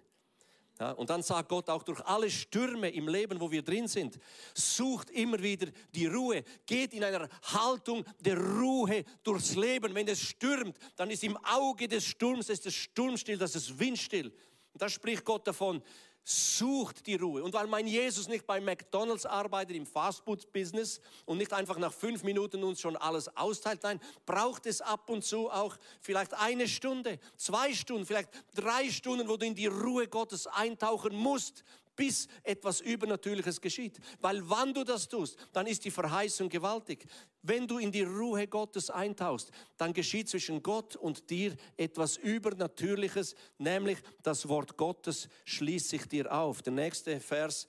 Ja, 0.80 0.92
und 0.92 1.10
dann 1.10 1.22
sagt 1.22 1.48
Gott 1.48 1.68
auch 1.68 1.82
durch 1.82 2.00
alle 2.06 2.30
Stürme 2.30 2.88
im 2.88 3.06
Leben, 3.06 3.40
wo 3.40 3.50
wir 3.50 3.62
drin 3.62 3.86
sind, 3.86 4.18
sucht 4.54 5.10
immer 5.10 5.40
wieder 5.42 5.68
die 5.94 6.06
Ruhe, 6.06 6.42
geht 6.66 6.94
in 6.94 7.04
einer 7.04 7.28
Haltung 7.42 8.04
der 8.20 8.38
Ruhe 8.38 9.04
durchs 9.22 9.54
Leben. 9.54 9.94
Wenn 9.94 10.08
es 10.08 10.20
stürmt, 10.20 10.76
dann 10.96 11.10
ist 11.10 11.24
im 11.24 11.36
Auge 11.44 11.86
des 11.88 12.04
Sturms, 12.04 12.48
ist 12.48 12.66
es 12.66 12.74
sturmstill, 12.74 13.38
das 13.38 13.54
ist 13.54 13.78
windstill. 13.78 14.32
Und 14.72 14.80
da 14.80 14.88
spricht 14.88 15.24
Gott 15.24 15.46
davon, 15.46 15.82
sucht 16.24 17.06
die 17.06 17.16
Ruhe. 17.16 17.42
Und 17.42 17.52
weil 17.54 17.66
mein 17.66 17.86
Jesus 17.86 18.28
nicht 18.28 18.46
bei 18.46 18.60
McDonald's 18.60 19.26
arbeitet 19.26 19.76
im 19.76 19.86
Fastfood-Business 19.86 21.00
und 21.24 21.38
nicht 21.38 21.52
einfach 21.52 21.78
nach 21.78 21.92
fünf 21.92 22.22
Minuten 22.22 22.62
uns 22.62 22.80
schon 22.80 22.96
alles 22.96 23.34
austeilt, 23.36 23.82
nein, 23.82 24.00
braucht 24.24 24.66
es 24.66 24.80
ab 24.80 25.10
und 25.10 25.24
zu 25.24 25.50
auch 25.50 25.76
vielleicht 26.00 26.34
eine 26.34 26.68
Stunde, 26.68 27.18
zwei 27.36 27.74
Stunden, 27.74 28.06
vielleicht 28.06 28.30
drei 28.54 28.90
Stunden, 28.90 29.28
wo 29.28 29.36
du 29.36 29.46
in 29.46 29.54
die 29.54 29.66
Ruhe 29.66 30.06
Gottes 30.06 30.46
eintauchen 30.46 31.16
musst, 31.16 31.64
bis 31.96 32.28
etwas 32.42 32.80
Übernatürliches 32.80 33.60
geschieht. 33.60 33.98
Weil 34.20 34.48
wann 34.48 34.72
du 34.72 34.84
das 34.84 35.08
tust, 35.08 35.36
dann 35.52 35.66
ist 35.66 35.84
die 35.84 35.90
Verheißung 35.90 36.48
gewaltig. 36.48 37.06
Wenn 37.42 37.66
du 37.66 37.78
in 37.78 37.92
die 37.92 38.02
Ruhe 38.02 38.46
Gottes 38.46 38.90
eintauchst, 38.90 39.50
dann 39.76 39.92
geschieht 39.92 40.28
zwischen 40.28 40.62
Gott 40.62 40.96
und 40.96 41.28
dir 41.30 41.56
etwas 41.76 42.16
Übernatürliches, 42.16 43.34
nämlich 43.58 43.98
das 44.22 44.48
Wort 44.48 44.76
Gottes 44.76 45.28
schließt 45.44 45.88
sich 45.88 46.06
dir 46.06 46.32
auf. 46.32 46.62
Der 46.62 46.72
nächste 46.72 47.20
Vers 47.20 47.66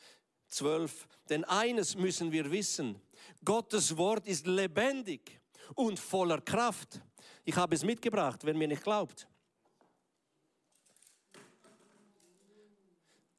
12. 0.49 1.07
Denn 1.29 1.43
eines 1.45 1.95
müssen 1.95 2.31
wir 2.31 2.51
wissen, 2.51 3.01
Gottes 3.43 3.97
Wort 3.97 4.27
ist 4.27 4.45
lebendig 4.47 5.39
und 5.75 5.99
voller 5.99 6.41
Kraft. 6.41 7.01
Ich 7.45 7.55
habe 7.55 7.75
es 7.75 7.83
mitgebracht, 7.83 8.45
wenn 8.45 8.57
mir 8.57 8.67
nicht 8.67 8.83
glaubt. 8.83 9.27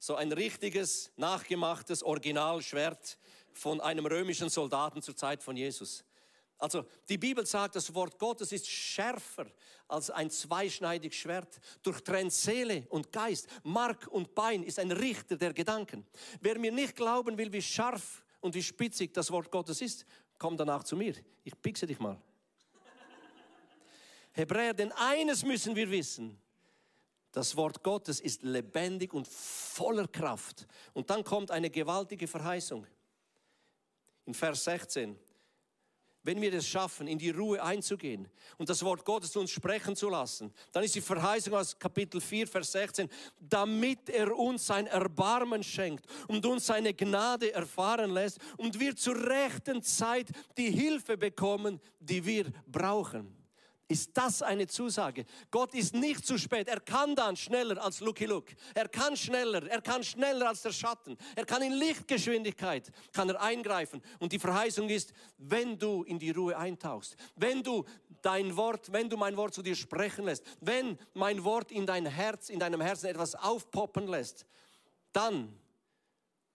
So 0.04 0.16
ein 0.16 0.30
richtiges, 0.32 1.10
nachgemachtes 1.16 2.02
Originalschwert 2.02 3.16
von 3.54 3.80
einem 3.80 4.04
römischen 4.04 4.50
Soldaten 4.50 5.00
zur 5.00 5.16
Zeit 5.16 5.42
von 5.42 5.56
Jesus. 5.56 6.04
Also 6.58 6.84
die 7.08 7.16
Bibel 7.16 7.46
sagt, 7.46 7.74
das 7.74 7.94
Wort 7.94 8.18
Gottes 8.18 8.52
ist 8.52 8.68
schärfer 8.68 9.46
als 9.88 10.10
ein 10.10 10.28
zweischneidiges 10.28 11.16
Schwert, 11.16 11.58
durchtrennt 11.82 12.34
Seele 12.34 12.86
und 12.90 13.12
Geist, 13.12 13.48
Mark 13.62 14.06
und 14.08 14.34
Bein, 14.34 14.62
ist 14.62 14.78
ein 14.78 14.92
Richter 14.92 15.38
der 15.38 15.54
Gedanken. 15.54 16.06
Wer 16.38 16.58
mir 16.58 16.70
nicht 16.70 16.96
glauben 16.96 17.38
will, 17.38 17.50
wie 17.50 17.62
scharf 17.62 18.26
und 18.42 18.54
wie 18.54 18.62
spitzig 18.62 19.14
das 19.14 19.30
Wort 19.30 19.50
Gottes 19.50 19.80
ist, 19.80 20.04
komm 20.38 20.58
danach 20.58 20.84
zu 20.84 20.96
mir. 20.96 21.14
Ich 21.44 21.58
pixe 21.62 21.86
dich 21.86 21.98
mal. 21.98 22.20
Hebräer, 24.32 24.74
denn 24.74 24.92
eines 24.92 25.46
müssen 25.46 25.74
wir 25.74 25.90
wissen. 25.90 26.38
Das 27.34 27.56
Wort 27.56 27.82
Gottes 27.82 28.20
ist 28.20 28.44
lebendig 28.44 29.12
und 29.12 29.26
voller 29.26 30.06
Kraft. 30.06 30.68
Und 30.92 31.10
dann 31.10 31.24
kommt 31.24 31.50
eine 31.50 31.68
gewaltige 31.68 32.28
Verheißung. 32.28 32.86
In 34.24 34.34
Vers 34.34 34.62
16. 34.62 35.18
wenn 36.22 36.40
wir 36.40 36.54
es 36.54 36.68
schaffen, 36.68 37.08
in 37.08 37.18
die 37.18 37.30
Ruhe 37.30 37.60
einzugehen 37.60 38.28
und 38.56 38.68
das 38.68 38.84
Wort 38.84 39.04
Gottes 39.04 39.34
uns 39.36 39.50
sprechen 39.50 39.96
zu 39.96 40.08
lassen, 40.08 40.54
dann 40.70 40.84
ist 40.84 40.94
die 40.94 41.00
Verheißung 41.00 41.54
aus 41.54 41.76
Kapitel 41.76 42.20
4, 42.20 42.46
Vers 42.46 42.70
16, 42.70 43.10
damit 43.40 44.08
er 44.08 44.34
uns 44.38 44.64
sein 44.64 44.86
Erbarmen 44.86 45.64
schenkt 45.64 46.06
und 46.28 46.46
uns 46.46 46.66
seine 46.66 46.94
Gnade 46.94 47.52
erfahren 47.52 48.12
lässt 48.12 48.38
und 48.58 48.78
wir 48.78 48.94
zur 48.94 49.16
rechten 49.28 49.82
Zeit 49.82 50.28
die 50.56 50.70
Hilfe 50.70 51.18
bekommen, 51.18 51.80
die 51.98 52.24
wir 52.24 52.52
brauchen. 52.68 53.43
Ist 53.86 54.16
das 54.16 54.40
eine 54.40 54.66
Zusage? 54.66 55.26
Gott 55.50 55.74
ist 55.74 55.94
nicht 55.94 56.26
zu 56.26 56.38
spät. 56.38 56.68
Er 56.68 56.80
kann 56.80 57.14
dann 57.14 57.36
schneller 57.36 57.82
als 57.82 58.00
Lucky 58.00 58.24
Look. 58.24 58.46
Er 58.74 58.88
kann 58.88 59.14
schneller. 59.14 59.68
Er 59.68 59.82
kann 59.82 60.02
schneller 60.02 60.48
als 60.48 60.62
der 60.62 60.72
Schatten. 60.72 61.18
Er 61.36 61.44
kann 61.44 61.60
in 61.60 61.72
Lichtgeschwindigkeit 61.72 62.90
kann 63.12 63.28
er 63.28 63.42
eingreifen. 63.42 64.00
Und 64.20 64.32
die 64.32 64.38
Verheißung 64.38 64.88
ist, 64.88 65.12
wenn 65.36 65.78
du 65.78 66.02
in 66.04 66.18
die 66.18 66.30
Ruhe 66.30 66.56
eintauchst, 66.56 67.16
wenn 67.36 67.62
du 67.62 67.84
dein 68.22 68.56
Wort, 68.56 68.90
wenn 68.90 69.10
du 69.10 69.18
mein 69.18 69.36
Wort 69.36 69.52
zu 69.52 69.62
dir 69.62 69.76
sprechen 69.76 70.24
lässt, 70.24 70.44
wenn 70.60 70.98
mein 71.12 71.44
Wort 71.44 71.70
in 71.70 71.84
dein 71.84 72.06
Herz, 72.06 72.48
in 72.48 72.60
deinem 72.60 72.80
Herzen 72.80 73.06
etwas 73.06 73.34
aufpoppen 73.34 74.08
lässt, 74.08 74.46
dann 75.12 75.54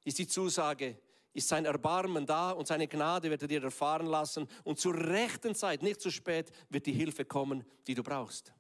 ist 0.04 0.18
die 0.18 0.28
Zusage, 0.28 0.98
ist 1.40 1.50
sein 1.50 1.66
Erbarmen 1.66 2.26
da 2.26 2.52
und 2.52 2.68
seine 2.68 2.88
Gnade 2.88 3.30
wird 3.30 3.42
er 3.42 3.48
dir 3.48 3.64
erfahren 3.64 4.06
lassen 4.06 4.48
und 4.64 4.80
zur 4.80 4.96
rechten 4.96 5.56
Zeit, 5.56 5.82
nicht 5.82 6.00
zu 6.00 6.12
spät, 6.12 6.52
wird 6.70 6.86
die 6.86 6.94
Hilfe 6.94 7.26
kommen, 7.26 7.66
die 7.88 7.96
du 7.96 8.04
brauchst. 8.04 8.54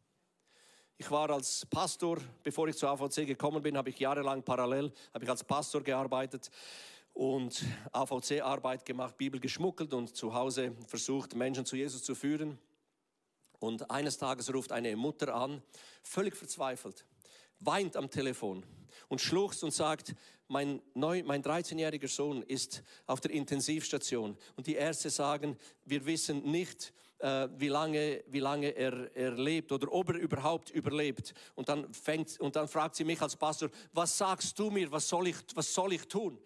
Ich 0.98 1.10
war 1.12 1.30
als 1.30 1.66
Pastor, 1.66 2.18
bevor 2.44 2.68
ich 2.68 2.76
zur 2.76 2.90
AVC 2.90 3.26
gekommen 3.26 3.62
bin, 3.62 3.78
habe 3.78 3.90
ich 3.90 4.00
jahrelang 4.00 4.44
parallel, 4.44 4.92
habe 5.14 5.24
ich 5.24 5.30
als 5.30 5.44
Pastor 5.44 5.82
gearbeitet 5.82 6.50
und 7.14 7.64
AVC-Arbeit 7.92 8.86
gemacht, 8.86 9.18
Bibel 9.18 9.40
geschmuggelt 9.40 9.94
und 9.94 10.16
zu 10.16 10.34
Hause 10.34 10.74
versucht, 10.88 11.36
Menschen 11.36 11.66
zu 11.66 11.76
Jesus 11.76 12.04
zu 12.04 12.16
führen. 12.16 12.58
Und 13.60 13.90
eines 13.92 14.18
Tages 14.18 14.54
ruft 14.54 14.72
eine 14.72 14.96
Mutter 14.96 15.34
an, 15.36 15.62
völlig 16.02 16.36
verzweifelt, 16.36 17.06
weint 17.60 17.96
am 17.96 18.10
Telefon 18.10 18.66
und 19.08 19.22
schluchzt 19.22 19.64
und 19.64 19.74
sagt, 19.74 20.16
mein, 20.48 20.82
mein 20.94 21.44
13-jähriger 21.44 22.08
Sohn 22.08 22.42
ist 22.44 22.84
auf 23.06 23.22
der 23.22 23.32
Intensivstation 23.32 24.38
und 24.56 24.68
die 24.68 24.76
Ärzte 24.76 25.10
sagen, 25.10 25.58
wir 25.86 26.06
wissen 26.06 26.44
nicht, 26.44 26.94
äh, 27.20 27.50
wie 27.58 27.68
lange, 27.68 28.24
wie 28.28 28.40
lange 28.40 28.70
er, 28.70 29.16
er 29.16 29.32
lebt 29.32 29.72
oder 29.72 29.92
ob 29.92 30.10
er 30.10 30.16
überhaupt 30.16 30.70
überlebt. 30.72 31.34
Und 31.56 31.70
dann, 31.70 31.94
fängt, 31.94 32.40
und 32.40 32.56
dann 32.56 32.68
fragt 32.68 32.96
sie 32.96 33.04
mich 33.04 33.22
als 33.22 33.36
Pastor, 33.36 33.70
was 33.94 34.18
sagst 34.18 34.58
du 34.58 34.72
mir, 34.72 34.92
was 34.92 35.08
soll 35.08 35.28
ich, 35.28 35.36
was 35.54 35.74
soll 35.74 35.94
ich 35.94 36.08
tun? 36.08 36.40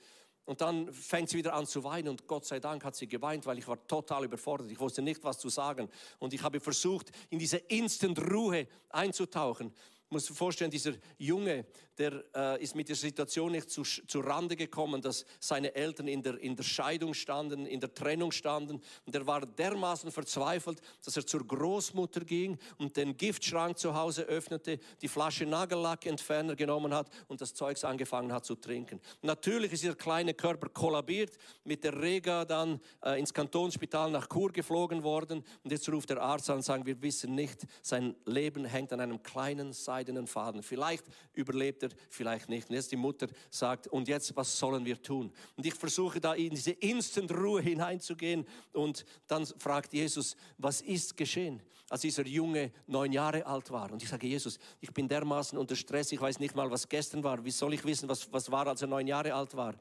Und 0.46 0.60
dann 0.60 0.92
fängt 0.92 1.30
sie 1.30 1.38
wieder 1.38 1.54
an 1.54 1.66
zu 1.66 1.86
weinen 1.86 2.10
und 2.10 2.28
Gott 2.28 2.46
sei 2.46 2.60
Dank 2.60 2.84
hat 2.84 2.98
sie 2.98 3.08
geweint, 3.08 3.46
weil 3.46 3.60
ich 3.60 3.68
war 3.68 3.88
total 3.88 4.26
überfordert. 4.26 4.70
Ich 4.70 4.80
wusste 4.80 5.02
nicht, 5.02 5.24
was 5.24 5.40
zu 5.40 5.48
sagen. 5.48 5.90
Und 6.20 6.34
ich 6.34 6.44
habe 6.44 6.60
versucht, 6.60 7.12
in 7.30 7.40
diese 7.40 7.58
Instant-Ruhe 7.58 8.68
einzutauchen 8.90 9.74
muss 10.14 10.28
sich 10.28 10.38
vorstellen, 10.38 10.72
dieser 10.72 10.94
Junge, 11.18 11.66
der 11.98 12.24
äh, 12.36 12.64
ist 12.64 12.76
mit 12.76 12.90
der 12.90 12.96
Situation 12.96 13.52
nicht 13.52 13.70
zu, 13.70 13.84
zu 13.84 14.20
Rande 14.20 14.56
gekommen, 14.56 15.02
dass 15.02 15.26
seine 15.40 15.76
Eltern 15.76 16.08
in 16.08 16.22
der, 16.24 16.38
in 16.40 16.56
der 16.56 16.64
Scheidung 16.64 17.14
standen, 17.14 17.66
in 17.66 17.80
der 17.80 17.94
Trennung 17.94 18.32
standen. 18.32 18.82
Und 19.06 19.16
er 19.16 19.28
war 19.28 19.46
dermaßen 19.46 20.12
verzweifelt, 20.12 20.82
dass 21.04 21.16
er 21.18 21.26
zur 21.26 21.46
Großmutter 21.46 22.22
ging 22.22 22.58
und 22.78 22.98
den 22.98 23.16
Giftschrank 23.16 23.78
zu 23.78 23.96
Hause 23.96 24.24
öffnete, 24.24 24.80
die 25.02 25.08
Flasche 25.08 25.46
Nagellackentferner 25.46 26.56
genommen 26.56 26.94
hat 26.94 27.10
und 27.28 27.42
das 27.42 27.54
Zeugs 27.54 27.84
angefangen 27.84 28.34
hat 28.34 28.46
zu 28.46 28.56
trinken. 28.56 29.00
Natürlich 29.22 29.72
ist 29.74 29.84
dieser 29.84 29.96
kleine 29.96 30.34
Körper 30.34 30.70
kollabiert, 30.70 31.38
mit 31.64 31.84
der 31.84 32.02
Rega 32.02 32.46
dann 32.46 32.80
äh, 33.04 33.20
ins 33.20 33.34
Kantonsspital 33.34 34.12
nach 34.12 34.28
Chur 34.28 34.52
geflogen 34.52 35.04
worden. 35.04 35.44
Und 35.64 35.72
jetzt 35.72 35.88
ruft 35.90 36.10
der 36.10 36.22
Arzt 36.22 36.50
an 36.50 36.58
und 36.58 36.64
sagt, 36.64 36.86
wir 36.86 37.02
wissen 37.02 37.36
nicht, 37.36 37.62
sein 37.82 38.16
Leben 38.26 38.66
hängt 38.66 38.92
an 38.94 39.00
einem 39.00 39.22
kleinen 39.22 39.74
seidenen 39.74 40.28
Faden. 40.28 40.64
Vielleicht 40.64 41.06
überlebt 41.34 41.83
er, 41.84 41.90
vielleicht 42.10 42.50
nicht. 42.50 42.70
Und 42.70 42.76
jetzt 42.76 42.92
die 42.92 42.98
Mutter 42.98 43.28
sagt, 43.50 43.88
und 43.88 44.08
jetzt, 44.08 44.36
was 44.36 44.58
sollen 44.58 44.86
wir 44.86 45.02
tun? 45.02 45.32
Und 45.56 45.66
ich 45.66 45.76
versuche 45.76 46.20
da 46.20 46.34
in 46.34 46.52
diese 46.52 46.72
Instant-Ruhe 46.72 47.62
hineinzugehen 47.62 48.46
und 48.72 49.06
dann 49.28 49.46
fragt 49.46 49.94
Jesus, 49.94 50.36
was 50.58 50.82
ist 50.82 51.16
geschehen, 51.16 51.62
als 51.90 52.02
dieser 52.02 52.26
Junge 52.26 52.72
neun 52.88 53.12
Jahre 53.12 53.46
alt 53.46 53.70
war? 53.72 53.92
Und 53.92 54.02
ich 54.02 54.10
sage, 54.10 54.28
Jesus, 54.28 54.58
ich 54.82 54.92
bin 54.92 55.08
dermaßen 55.08 55.58
unter 55.58 55.76
Stress, 55.76 56.12
ich 56.12 56.22
weiß 56.22 56.40
nicht 56.40 56.56
mal, 56.56 56.72
was 56.72 56.90
gestern 56.90 57.24
war. 57.24 57.44
Wie 57.44 57.52
soll 57.52 57.74
ich 57.74 57.84
wissen, 57.86 58.10
was, 58.10 58.32
was 58.32 58.50
war, 58.52 58.68
als 58.68 58.82
er 58.82 58.88
neun 58.88 59.08
Jahre 59.08 59.34
alt 59.34 59.56
war? 59.56 59.76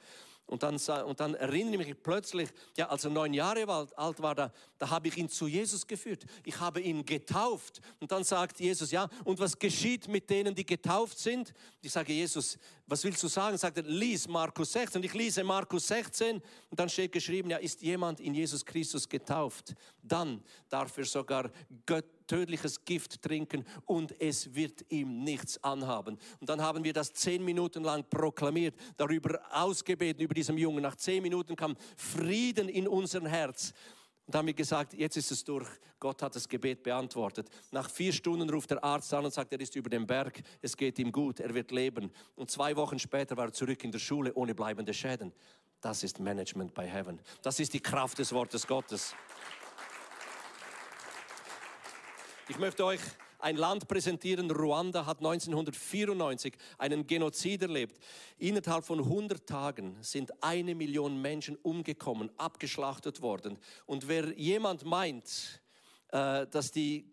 Und 0.47 0.63
dann, 0.63 0.77
und 1.07 1.19
dann 1.21 1.35
erinnere 1.35 1.83
ich 1.83 1.89
mich 1.89 2.03
plötzlich, 2.03 2.51
ja, 2.77 2.89
als 2.89 3.05
er 3.05 3.11
neun 3.11 3.33
Jahre 3.33 3.89
alt 3.97 4.23
war, 4.23 4.35
da, 4.35 4.53
da 4.79 4.91
habe 4.91 5.09
ich 5.09 5.17
ihn 5.17 5.29
zu 5.29 5.47
Jesus 5.47 5.87
geführt. 5.87 6.27
Ich 6.45 6.61
habe 6.61 6.81
ihn 6.81 7.05
getauft. 7.07 7.81
Und 8.01 8.13
dann 8.13 8.23
sagt 8.23 8.61
Jesus, 8.61 8.91
ja, 8.91 9.09
und 9.25 9.39
was 9.39 9.59
geschieht 9.59 10.09
mit 10.09 10.29
denen, 10.29 10.55
die 10.55 10.67
getauft 10.67 11.19
sind? 11.19 11.55
Ich 11.81 11.93
sage, 11.93 12.13
Jesus, 12.13 12.59
was 12.87 13.03
willst 13.05 13.23
du 13.23 13.29
sagen? 13.29 13.57
Sagt 13.57 13.79
er, 13.79 13.85
lies 13.85 14.29
Markus 14.29 14.73
16. 14.73 15.01
Und 15.01 15.07
ich 15.07 15.15
lese 15.15 15.43
Markus 15.43 15.87
16 15.89 16.43
und 16.69 16.79
dann 16.79 16.89
steht 16.91 17.13
geschrieben, 17.13 17.49
ja, 17.49 17.57
ist 17.57 17.81
jemand 17.81 18.21
in 18.21 18.35
Jesus 18.35 18.65
Christus 18.65 19.09
getauft, 19.09 19.75
dann 20.03 20.43
darf 20.69 20.97
er 20.99 21.05
sogar 21.05 21.51
Gott 21.87 22.05
tödliches 22.27 22.85
Gift 22.85 23.23
trinken 23.23 23.65
und 23.87 24.21
es 24.21 24.55
wird 24.55 24.85
ihm 24.91 25.23
nichts 25.25 25.63
anhaben. 25.63 26.19
Und 26.41 26.49
dann 26.49 26.61
haben 26.61 26.85
wir 26.85 26.93
das 26.93 27.13
zehn 27.13 27.45
Minuten 27.45 27.85
lang 27.85 28.05
proklamiert, 28.09 28.75
darüber 28.97 29.41
ausgebeten, 29.51 30.23
über 30.23 30.35
diesem 30.35 30.59
Jungen. 30.59 30.83
Nach 30.83 30.97
zehn 30.97 31.23
Minuten 31.23 31.57
kam 31.57 31.77
Frieden 31.97 32.69
in 32.69 32.89
unser 32.89 33.29
Herz. 33.29 33.73
Und 34.27 34.37
haben 34.37 34.47
wir 34.47 34.55
gesagt, 34.55 34.95
jetzt 34.95 35.17
ist 35.17 35.33
es 35.33 35.45
durch. 35.45 35.69
Gott 35.99 36.23
hat 36.23 36.37
das 36.37 36.49
Gebet 36.49 36.83
beantwortet. 36.83 37.49
Nach 37.71 37.91
vier 37.91 38.13
Stunden 38.13 38.49
ruft 38.49 38.71
der 38.71 38.83
Arzt 38.83 39.13
an 39.13 39.25
und 39.25 39.35
sagt, 39.35 39.53
er 39.53 39.61
ist 39.61 39.75
über 39.75 39.91
den 39.91 40.07
Berg, 40.07 40.43
es 40.61 40.77
geht 40.77 40.99
ihm 40.99 41.11
gut, 41.11 41.41
er 41.41 41.53
wird 41.53 41.73
leben. 41.73 42.11
Und 42.37 42.51
zwei 42.51 42.75
Wochen 42.77 42.99
später 42.99 43.37
war 43.37 43.47
er 43.47 43.53
zurück 43.53 43.83
in 43.83 43.91
der 43.91 43.99
Schule 43.99 44.33
ohne 44.35 44.55
bleibende 44.55 44.95
Schäden. 44.95 45.33
Das 45.81 46.05
ist 46.05 46.21
Management 46.21 46.75
by 46.75 46.87
Heaven. 46.87 47.21
Das 47.43 47.59
ist 47.59 47.75
die 47.75 47.81
Kraft 47.81 48.19
des 48.19 48.33
Wortes 48.33 48.67
Gottes. 48.67 49.15
Ich 52.53 52.59
möchte 52.59 52.85
euch 52.85 53.01
ein 53.39 53.57
Land 53.57 53.89
präsentieren. 53.89 54.51
Ruanda 54.51 55.07
hat 55.07 55.21
1994 55.21 56.53
einen 56.77 57.07
Genozid 57.07 57.63
erlebt. 57.63 57.99
Innerhalb 58.37 58.85
von 58.85 58.99
100 58.99 59.47
Tagen 59.47 59.97
sind 60.03 60.31
eine 60.45 60.75
Million 60.75 61.23
Menschen 61.23 61.57
umgekommen, 61.57 62.31
abgeschlachtet 62.37 63.23
worden. 63.23 63.57
Und 63.87 64.07
wer 64.07 64.39
jemand 64.39 64.85
meint, 64.85 65.63
äh, 66.09 66.47
dass 66.47 66.71
die 66.73 67.11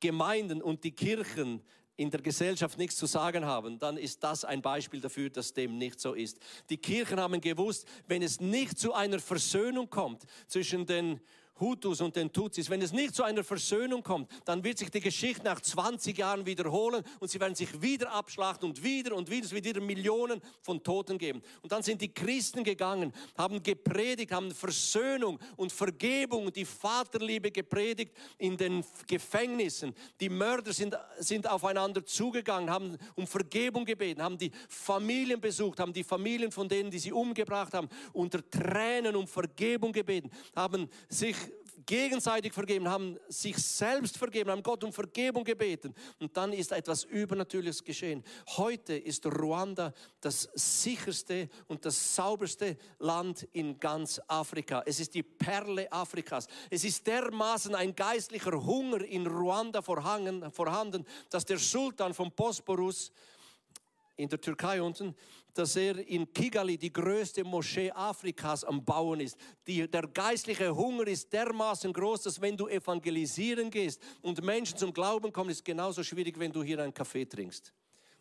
Gemeinden 0.00 0.60
und 0.60 0.82
die 0.82 0.90
Kirchen 0.90 1.62
in 1.96 2.10
der 2.10 2.20
Gesellschaft 2.20 2.76
nichts 2.76 2.96
zu 2.96 3.06
sagen 3.06 3.44
haben, 3.44 3.78
dann 3.78 3.96
ist 3.96 4.24
das 4.24 4.44
ein 4.44 4.62
Beispiel 4.62 5.00
dafür, 5.00 5.30
dass 5.30 5.52
dem 5.52 5.78
nicht 5.78 6.00
so 6.00 6.14
ist. 6.14 6.40
Die 6.68 6.78
Kirchen 6.78 7.20
haben 7.20 7.40
gewusst, 7.40 7.86
wenn 8.08 8.22
es 8.22 8.40
nicht 8.40 8.76
zu 8.76 8.92
einer 8.92 9.20
Versöhnung 9.20 9.88
kommt 9.88 10.24
zwischen 10.48 10.84
den 10.84 11.20
Hutus 11.60 12.00
und 12.00 12.16
den 12.16 12.32
Tutsis, 12.32 12.70
wenn 12.70 12.82
es 12.82 12.92
nicht 12.92 13.14
zu 13.14 13.22
einer 13.22 13.44
Versöhnung 13.44 14.02
kommt, 14.02 14.30
dann 14.44 14.64
wird 14.64 14.78
sich 14.78 14.90
die 14.90 15.00
Geschichte 15.00 15.44
nach 15.44 15.60
20 15.60 16.16
Jahren 16.16 16.46
wiederholen 16.46 17.04
und 17.20 17.30
sie 17.30 17.38
werden 17.38 17.54
sich 17.54 17.80
wieder 17.82 18.12
abschlachten 18.12 18.68
und 18.68 18.82
wieder 18.82 19.14
und 19.14 19.30
wieder, 19.30 19.44
es 19.44 19.52
wird 19.52 19.64
wieder 19.64 19.80
Millionen 19.80 20.40
von 20.62 20.82
Toten 20.82 21.18
geben. 21.18 21.42
Und 21.62 21.72
dann 21.72 21.82
sind 21.82 22.00
die 22.00 22.12
Christen 22.12 22.64
gegangen, 22.64 23.12
haben 23.36 23.62
gepredigt, 23.62 24.32
haben 24.32 24.52
Versöhnung 24.52 25.38
und 25.56 25.72
Vergebung 25.72 26.46
und 26.46 26.56
die 26.56 26.64
Vaterliebe 26.64 27.50
gepredigt 27.50 28.16
in 28.38 28.56
den 28.56 28.84
Gefängnissen. 29.06 29.94
Die 30.20 30.28
Mörder 30.28 30.72
sind, 30.72 30.96
sind 31.18 31.48
aufeinander 31.48 32.04
zugegangen, 32.04 32.70
haben 32.70 32.96
um 33.14 33.26
Vergebung 33.26 33.84
gebeten, 33.84 34.22
haben 34.22 34.38
die 34.38 34.50
Familien 34.68 35.40
besucht, 35.40 35.80
haben 35.80 35.92
die 35.92 36.04
Familien 36.04 36.50
von 36.50 36.68
denen, 36.68 36.90
die 36.90 36.98
sie 36.98 37.12
umgebracht 37.12 37.74
haben, 37.74 37.88
unter 38.12 38.48
Tränen 38.50 39.16
um 39.16 39.26
Vergebung 39.26 39.92
gebeten, 39.92 40.30
haben 40.54 40.88
sich 41.08 41.36
gegenseitig 41.86 42.52
vergeben, 42.52 42.88
haben 42.88 43.18
sich 43.28 43.56
selbst 43.56 44.18
vergeben, 44.18 44.50
haben 44.50 44.62
Gott 44.62 44.84
um 44.84 44.92
Vergebung 44.92 45.44
gebeten. 45.44 45.94
Und 46.18 46.36
dann 46.36 46.52
ist 46.52 46.72
etwas 46.72 47.04
Übernatürliches 47.04 47.84
geschehen. 47.84 48.24
Heute 48.56 48.94
ist 48.94 49.26
Ruanda 49.26 49.92
das 50.20 50.48
sicherste 50.54 51.48
und 51.68 51.84
das 51.84 52.14
sauberste 52.14 52.76
Land 52.98 53.48
in 53.52 53.78
ganz 53.78 54.20
Afrika. 54.26 54.82
Es 54.86 55.00
ist 55.00 55.14
die 55.14 55.22
Perle 55.22 55.90
Afrikas. 55.92 56.46
Es 56.70 56.84
ist 56.84 57.06
dermaßen 57.06 57.74
ein 57.74 57.94
geistlicher 57.94 58.64
Hunger 58.64 59.04
in 59.04 59.26
Ruanda 59.26 59.82
vorhanden, 59.82 61.06
dass 61.30 61.44
der 61.44 61.58
Sultan 61.58 62.14
von 62.14 62.30
Bosporus 62.32 63.12
in 64.20 64.28
der 64.28 64.40
Türkei 64.40 64.82
unten, 64.82 65.14
dass 65.54 65.76
er 65.76 65.98
in 66.06 66.32
Kigali 66.32 66.78
die 66.78 66.92
größte 66.92 67.44
Moschee 67.44 67.90
Afrikas 67.90 68.64
am 68.64 68.84
Bauen 68.84 69.20
ist. 69.20 69.36
Die, 69.66 69.88
der 69.90 70.06
geistliche 70.08 70.74
Hunger 70.74 71.06
ist 71.06 71.32
dermaßen 71.32 71.92
groß, 71.92 72.22
dass 72.22 72.40
wenn 72.40 72.56
du 72.56 72.68
evangelisieren 72.68 73.70
gehst 73.70 74.00
und 74.22 74.42
Menschen 74.42 74.78
zum 74.78 74.92
Glauben 74.92 75.32
kommen, 75.32 75.50
ist 75.50 75.64
genauso 75.64 76.02
schwierig, 76.02 76.38
wenn 76.38 76.52
du 76.52 76.62
hier 76.62 76.80
einen 76.82 76.94
Kaffee 76.94 77.24
trinkst. 77.24 77.72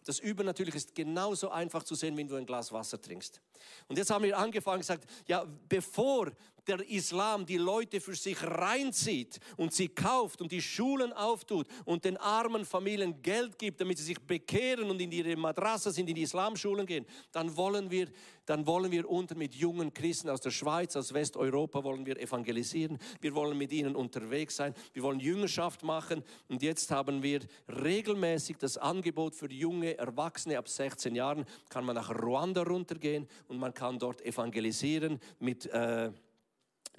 Das 0.05 0.19
Übernatürliche 0.19 0.77
ist 0.77 0.95
genauso 0.95 1.49
einfach 1.49 1.83
zu 1.83 1.93
sehen, 1.93 2.15
wenn 2.17 2.27
du 2.27 2.35
ein 2.35 2.45
Glas 2.45 2.71
Wasser 2.71 2.99
trinkst. 2.99 3.41
Und 3.87 3.97
jetzt 3.97 4.09
haben 4.09 4.23
wir 4.23 4.37
angefangen 4.37 4.75
und 4.75 4.81
gesagt, 4.81 5.05
ja, 5.27 5.45
bevor 5.67 6.31
der 6.69 6.87
Islam 6.87 7.45
die 7.45 7.57
Leute 7.57 7.99
für 7.99 8.15
sich 8.15 8.41
reinzieht 8.43 9.39
und 9.57 9.73
sie 9.73 9.89
kauft 9.89 10.41
und 10.41 10.51
die 10.51 10.61
Schulen 10.61 11.11
auftut 11.11 11.67
und 11.85 12.05
den 12.05 12.15
armen 12.17 12.63
Familien 12.63 13.21
Geld 13.21 13.57
gibt, 13.57 13.81
damit 13.81 13.97
sie 13.97 14.03
sich 14.03 14.19
bekehren 14.19 14.89
und 14.89 15.01
in 15.01 15.11
ihre 15.11 15.35
Madrasas, 15.35 15.97
in 15.97 16.05
die 16.05 16.21
Islamschulen 16.21 16.85
gehen, 16.85 17.05
dann 17.31 17.57
wollen 17.57 17.89
wir, 17.89 18.07
dann 18.45 18.65
wollen 18.67 18.91
wir 18.91 19.09
unten 19.09 19.37
mit 19.37 19.55
jungen 19.55 19.93
Christen 19.93 20.29
aus 20.29 20.41
der 20.41 20.51
Schweiz, 20.51 20.95
aus 20.95 21.13
Westeuropa 21.13 21.83
wollen 21.83 22.05
wir 22.05 22.19
evangelisieren. 22.19 22.99
Wir 23.19 23.33
wollen 23.33 23.57
mit 23.57 23.71
ihnen 23.71 23.95
unterwegs 23.95 24.55
sein. 24.55 24.75
Wir 24.93 25.03
wollen 25.03 25.19
Jüngerschaft 25.19 25.83
machen. 25.83 26.23
Und 26.47 26.61
jetzt 26.61 26.91
haben 26.91 27.23
wir 27.23 27.41
regelmäßig 27.67 28.57
das 28.57 28.77
Angebot 28.77 29.35
für 29.35 29.51
junge 29.51 29.97
Erwachsene 29.97 30.57
ab 30.57 30.69
16 30.69 31.15
Jahren, 31.15 31.45
kann 31.69 31.85
man 31.85 31.95
nach 31.95 32.09
Ruanda 32.09 32.63
runtergehen 32.63 33.27
und 33.47 33.57
man 33.57 33.73
kann 33.73 33.97
dort 33.97 34.21
evangelisieren 34.21 35.19
mit 35.39 35.65
äh, 35.67 36.11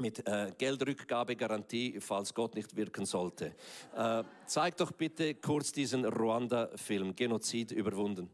mit 0.01 0.27
äh, 0.27 0.53
Geldrückgabegarantie, 0.57 2.01
falls 2.01 2.35
Gott 2.35 2.55
nicht 2.55 2.75
wirken 2.77 3.05
sollte. 3.05 3.55
Äh, 3.97 4.25
zeig 4.47 4.77
doch 4.77 4.93
bitte 4.93 5.35
kurz 5.35 5.73
diesen 5.73 6.05
Ruanda-Film, 6.05 7.15
Genozid 7.15 7.71
überwunden. 7.71 8.29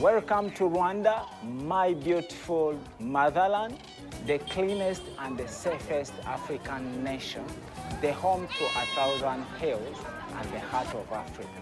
Welcome 0.00 0.50
to 0.54 0.66
Rwanda, 0.66 1.26
my 1.42 1.92
beautiful 1.92 2.74
motherland, 2.98 3.74
the 4.26 4.38
cleanest 4.38 5.02
and 5.18 5.38
the 5.38 5.46
safest 5.46 6.14
African 6.24 7.04
nation, 7.04 7.44
the 8.00 8.10
home 8.14 8.46
to 8.46 8.64
a 8.64 8.86
thousand 8.94 9.44
hills 9.58 9.98
and 10.40 10.52
the 10.52 10.60
heart 10.60 10.94
of 10.94 11.12
Africa. 11.12 11.60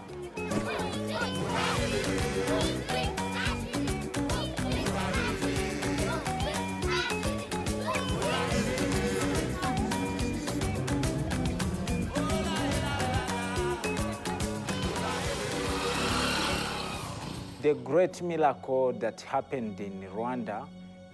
The 17.61 17.73
great 17.73 18.21
miracle 18.21 18.93
that 18.93 19.19
happened 19.21 19.81
in 19.81 20.03
Rwanda 20.15 20.65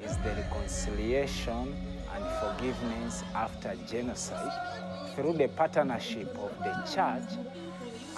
is 0.04 0.18
the 0.18 0.30
reconciliation 0.30 1.76
and 2.14 2.26
forgiveness 2.40 3.24
after 3.34 3.76
genocide 3.88 4.52
through 5.16 5.34
the 5.34 5.48
partnership 5.50 6.28
of 6.38 6.58
the 6.60 6.74
church 6.94 7.38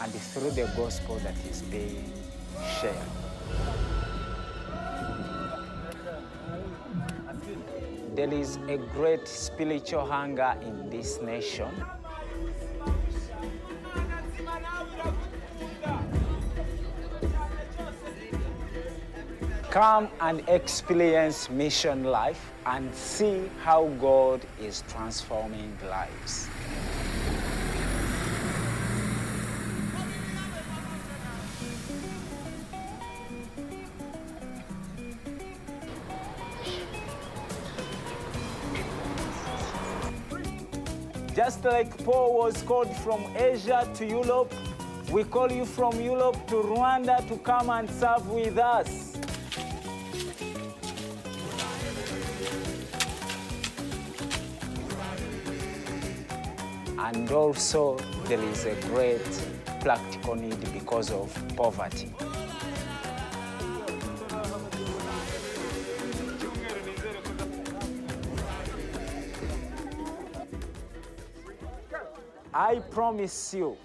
and 0.02 0.14
through 0.14 0.52
the 0.52 0.72
gospel 0.76 1.16
that 1.20 1.36
is 1.50 1.62
being 1.64 2.12
shared. 2.80 2.96
There 8.16 8.34
is 8.34 8.58
a 8.68 8.78
great 8.94 9.28
spiritual 9.28 10.06
hunger 10.06 10.56
in 10.62 10.90
this 10.90 11.22
nation. 11.22 11.70
Come 19.78 20.10
and 20.22 20.42
experience 20.50 21.52
mission 21.52 22.04
life 22.04 22.52
and 22.66 22.92
see 22.96 23.48
how 23.64 23.86
God 24.02 24.42
is 24.60 24.84
transforming 24.88 25.78
lives. 25.88 26.50
Just 41.36 41.64
like 41.64 41.96
Paul 42.04 42.36
was 42.36 42.64
called 42.64 42.92
from 42.98 43.24
Asia 43.38 43.88
to 43.94 44.06
Europe, 44.08 44.52
we 45.12 45.24
call 45.24 45.52
you 45.52 45.66
from 45.66 46.02
Europe 46.02 46.48
to 46.48 46.56
Rwanda 46.56 47.28
to 47.28 47.38
come 47.38 47.70
and 47.70 47.88
serve 47.88 48.28
with 48.28 48.58
us. 48.58 49.07
And 57.00 57.32
also, 57.32 57.98
there 58.26 58.42
is 58.42 58.66
a 58.66 58.76
great 58.88 59.22
practical 59.82 60.36
need 60.36 60.60
because 60.74 61.12
of 61.12 61.32
poverty. 61.56 62.14
I 72.54 72.80
promise 72.90 73.54
you, 73.54 73.78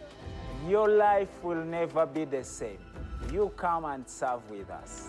your 0.66 0.88
life 0.88 1.42
will 1.42 1.62
never 1.62 2.06
be 2.06 2.24
the 2.24 2.42
same. 2.42 2.78
You 3.30 3.52
come 3.56 3.84
and 3.84 4.08
serve 4.08 4.48
with 4.50 4.70
us. 4.70 5.08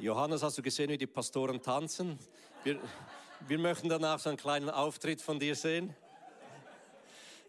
Johannes, 0.00 0.44
hast 0.44 0.56
du 0.56 0.62
gesehen, 0.62 0.90
wie 0.90 0.96
die 0.96 1.08
Pastoren 1.08 1.60
tanzen? 1.60 2.20
Wir, 2.62 2.78
wir 3.48 3.58
möchten 3.58 3.88
danach 3.88 4.20
so 4.20 4.28
einen 4.28 4.38
kleinen 4.38 4.70
Auftritt 4.70 5.20
von 5.20 5.40
dir 5.40 5.56
sehen. 5.56 5.92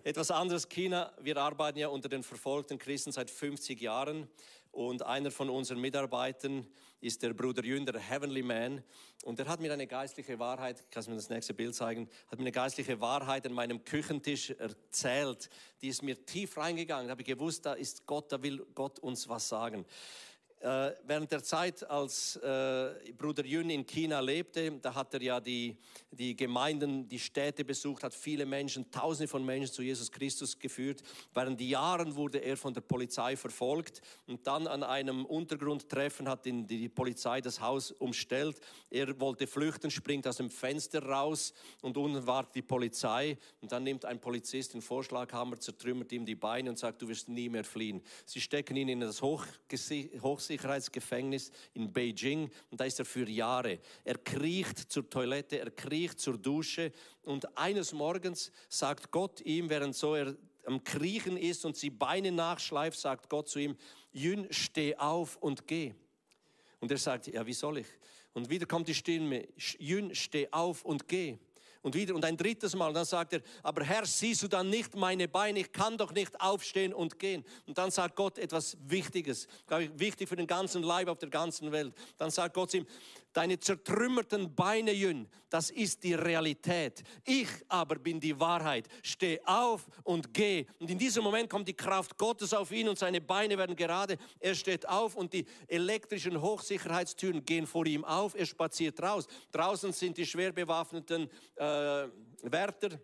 Etwas 0.04 0.32
anderes, 0.32 0.68
China. 0.68 1.14
Wir 1.22 1.38
arbeiten 1.38 1.78
ja 1.78 1.90
unter 1.90 2.10
den 2.10 2.24
verfolgten 2.24 2.80
Christen 2.80 3.12
seit 3.12 3.30
50 3.30 3.80
Jahren 3.80 4.28
und 4.72 5.04
einer 5.04 5.30
von 5.30 5.50
unseren 5.52 5.80
Mitarbeitern 5.80 6.66
ist 7.02 7.22
der 7.22 7.34
Bruder 7.34 7.64
Jün, 7.64 7.86
der 7.86 8.00
Heavenly 8.00 8.42
Man. 8.42 8.84
Und 9.24 9.40
er 9.40 9.48
hat 9.48 9.60
mir 9.60 9.72
eine 9.72 9.86
geistliche 9.86 10.40
Wahrheit, 10.40 10.84
kannst 10.90 11.08
du 11.08 11.12
mir 11.12 11.18
das 11.18 11.30
nächste 11.30 11.54
Bild 11.54 11.76
zeigen, 11.76 12.10
hat 12.32 12.40
mir 12.40 12.46
eine 12.46 12.52
geistliche 12.52 13.00
Wahrheit 13.00 13.46
an 13.46 13.54
meinem 13.54 13.84
Küchentisch 13.84 14.52
erzählt. 14.52 15.50
Die 15.82 15.90
ist 15.90 16.02
mir 16.02 16.26
tief 16.26 16.58
reingegangen. 16.58 17.08
Da 17.08 17.12
habe 17.12 17.22
ich 17.22 17.28
gewusst, 17.28 17.66
da 17.66 17.74
ist 17.74 18.06
Gott, 18.06 18.32
da 18.32 18.42
will 18.42 18.66
Gott 18.74 18.98
uns 19.00 19.30
was 19.30 19.50
sagen. 19.50 19.86
Äh, 20.62 20.92
während 21.06 21.32
der 21.32 21.42
Zeit, 21.42 21.90
als 21.90 22.36
äh, 22.36 23.14
Bruder 23.18 23.46
Yun 23.46 23.70
in 23.70 23.86
China 23.86 24.20
lebte, 24.20 24.70
da 24.82 24.94
hat 24.94 25.14
er 25.14 25.22
ja 25.22 25.40
die, 25.40 25.78
die 26.12 26.36
Gemeinden, 26.36 27.08
die 27.08 27.20
Städte 27.20 27.64
besucht, 27.64 28.04
hat 28.04 28.14
viele 28.14 28.46
Menschen, 28.46 28.92
Tausende 28.92 29.30
von 29.30 29.46
Menschen 29.46 29.72
zu 29.72 29.82
Jesus 29.82 30.12
Christus 30.12 30.60
geführt. 30.60 31.02
Während 31.34 31.62
die 31.62 31.70
Jahren 31.70 32.14
wurde 32.14 32.40
er 32.40 32.58
von 32.58 32.74
der 32.74 32.82
Polizei 32.82 33.38
verfolgt 33.38 34.02
und 34.28 34.46
dann 34.46 34.68
an 34.68 34.84
einem 34.84 35.26
Untergrundtreffen 35.26 36.28
hat 36.28 36.46
ihn 36.46 36.68
die 36.68 36.90
Polizei 36.90 37.40
das 37.40 37.62
Haus 37.62 37.92
umstellt. 37.92 38.60
Er 38.90 39.18
wollte 39.18 39.48
flüchten, 39.48 39.90
springt 39.90 40.28
aus 40.28 40.38
dem 40.38 40.50
Fenster 40.50 41.02
raus 41.04 41.54
und 41.82 41.96
unten 41.96 42.28
war 42.28 42.44
die 42.54 42.64
Polizei 42.64 43.38
und 43.62 43.72
dann 43.72 43.84
nimmt 43.84 44.04
ein 44.04 44.20
Polizist 44.20 44.74
den 44.74 44.82
Vorschlaghammer, 44.82 45.58
zertrümmert 45.58 46.12
ihm 46.12 46.26
die 46.26 46.36
Beine 46.36 46.70
und 46.70 46.78
sagt, 46.78 47.02
du 47.02 47.08
wirst 47.08 47.30
nie 47.30 47.48
mehr 47.48 47.64
fliehen. 47.64 48.02
Sie 48.26 48.42
stecken 48.42 48.76
ihn 48.76 48.90
in 48.90 49.00
das 49.00 49.22
Hochgesi- 49.22 50.20
Hochsicherheitsgefängnis 50.50 51.52
in 51.74 51.92
Beijing 51.92 52.50
und 52.72 52.80
da 52.80 52.86
ist 52.86 53.00
er 53.00 53.06
für 53.06 53.28
Jahre. 53.30 53.80
Er 54.04 54.18
kriecht 54.18 54.92
zur 54.92 55.10
Toilette, 55.10 55.60
er 55.60 55.70
kriecht 55.70 56.20
zur 56.20 56.38
Dusche 56.38 56.92
und 57.22 57.58
eines 57.58 57.94
Morgens 57.94 58.52
sagt 58.68 59.12
Gott 59.12 59.42
ihm, 59.42 59.70
während 59.70 59.96
so 59.96 60.16
er 60.16 60.36
am 60.66 60.84
Kriechen 60.84 61.38
ist 61.38 61.66
und 61.66 61.78
sie 61.78 61.90
Beine 61.90 62.32
nachschleift, 62.32 63.00
sagt 63.00 63.30
Gott 63.30 63.48
zu 63.48 63.60
ihm, 63.60 63.78
Jün, 64.12 64.48
steh 64.50 64.96
auf 64.96 65.38
und 65.38 65.68
geh. 65.68 65.94
Und 66.80 66.92
er 66.92 66.98
sagt, 66.98 67.28
ja, 67.28 67.46
wie 67.46 67.54
soll 67.54 67.80
ich? 67.80 67.88
Und 68.34 68.50
wieder 68.50 68.66
kommt 68.66 68.88
die 68.88 68.96
Stimme, 68.96 69.48
Jün, 69.78 70.16
steh 70.16 70.48
auf 70.52 70.84
und 70.84 71.08
geh. 71.08 71.38
Und 71.82 71.96
wieder 71.96 72.14
und 72.14 72.26
ein 72.26 72.36
drittes 72.36 72.76
Mal. 72.76 72.92
Dann 72.92 73.06
sagt 73.06 73.34
er, 73.34 73.42
aber 73.64 73.84
Herr, 73.84 74.06
siehst 74.06 74.44
du 74.44 74.48
dann 74.48 74.70
nicht 74.70 74.96
meine 74.96 75.28
Beine? 75.28 75.60
Ich 75.60 75.72
kann 75.72 75.98
doch 75.98 76.12
nicht 76.12 76.40
aufstehen 76.42 76.94
und 76.94 77.20
gehen. 77.20 77.46
Und 77.68 77.78
dann 77.78 77.90
sagt 77.90 78.16
Gott 78.16 78.38
etwas 78.38 78.78
Wichtiges, 78.82 79.48
glaube 79.66 79.86
ich, 79.86 79.92
wichtig 80.00 80.28
für 80.28 80.36
den 80.36 80.48
ganzen 80.48 80.84
Leib 80.84 81.08
auf 81.08 81.20
der 81.20 81.30
ganzen 81.30 81.72
Welt. 81.72 81.94
Dann 82.18 82.32
sagt 82.32 82.54
Gott 82.54 82.72
zu 82.72 82.78
ihm, 82.78 82.88
deine 83.34 83.60
zertrümmerten 83.60 84.56
Beine, 84.56 84.92
Jün, 84.92 85.28
das 85.50 85.70
ist 85.70 86.04
die 86.04 86.14
Realität. 86.14 87.04
Ich 87.26 87.50
aber 87.68 87.96
bin 87.96 88.20
die 88.20 88.40
Wahrheit. 88.40 88.88
Steh 89.02 89.40
auf 89.46 89.88
und 90.04 90.34
geh. 90.34 90.66
Und 90.80 90.90
in 90.90 90.98
diesem 90.98 91.24
Moment 91.24 91.50
kommt 91.50 91.68
die 91.68 91.74
Kraft 91.74 92.18
Gottes 92.18 92.54
auf 92.54 92.72
ihn 92.72 92.88
und 92.88 93.00
seine 93.00 93.22
Beine 93.22 93.58
werden 93.58 93.76
gerade. 93.76 94.18
Er 94.40 94.56
steht 94.56 94.88
auf 94.88 95.16
und 95.16 95.34
die 95.34 95.46
elektrischen 95.68 96.40
Hochsicherheitstüren 96.42 97.44
gehen 97.44 97.66
vor 97.66 97.86
ihm 97.86 98.06
auf. 98.06 98.36
Er 98.36 98.46
spaziert 98.46 99.02
raus. 99.02 99.28
Draußen 99.52 99.92
sind 99.92 100.18
die 100.18 100.26
schwer 100.26 100.52
bewaffneten 100.52 101.30
äh, 101.56 102.08
Wärter 102.44 103.00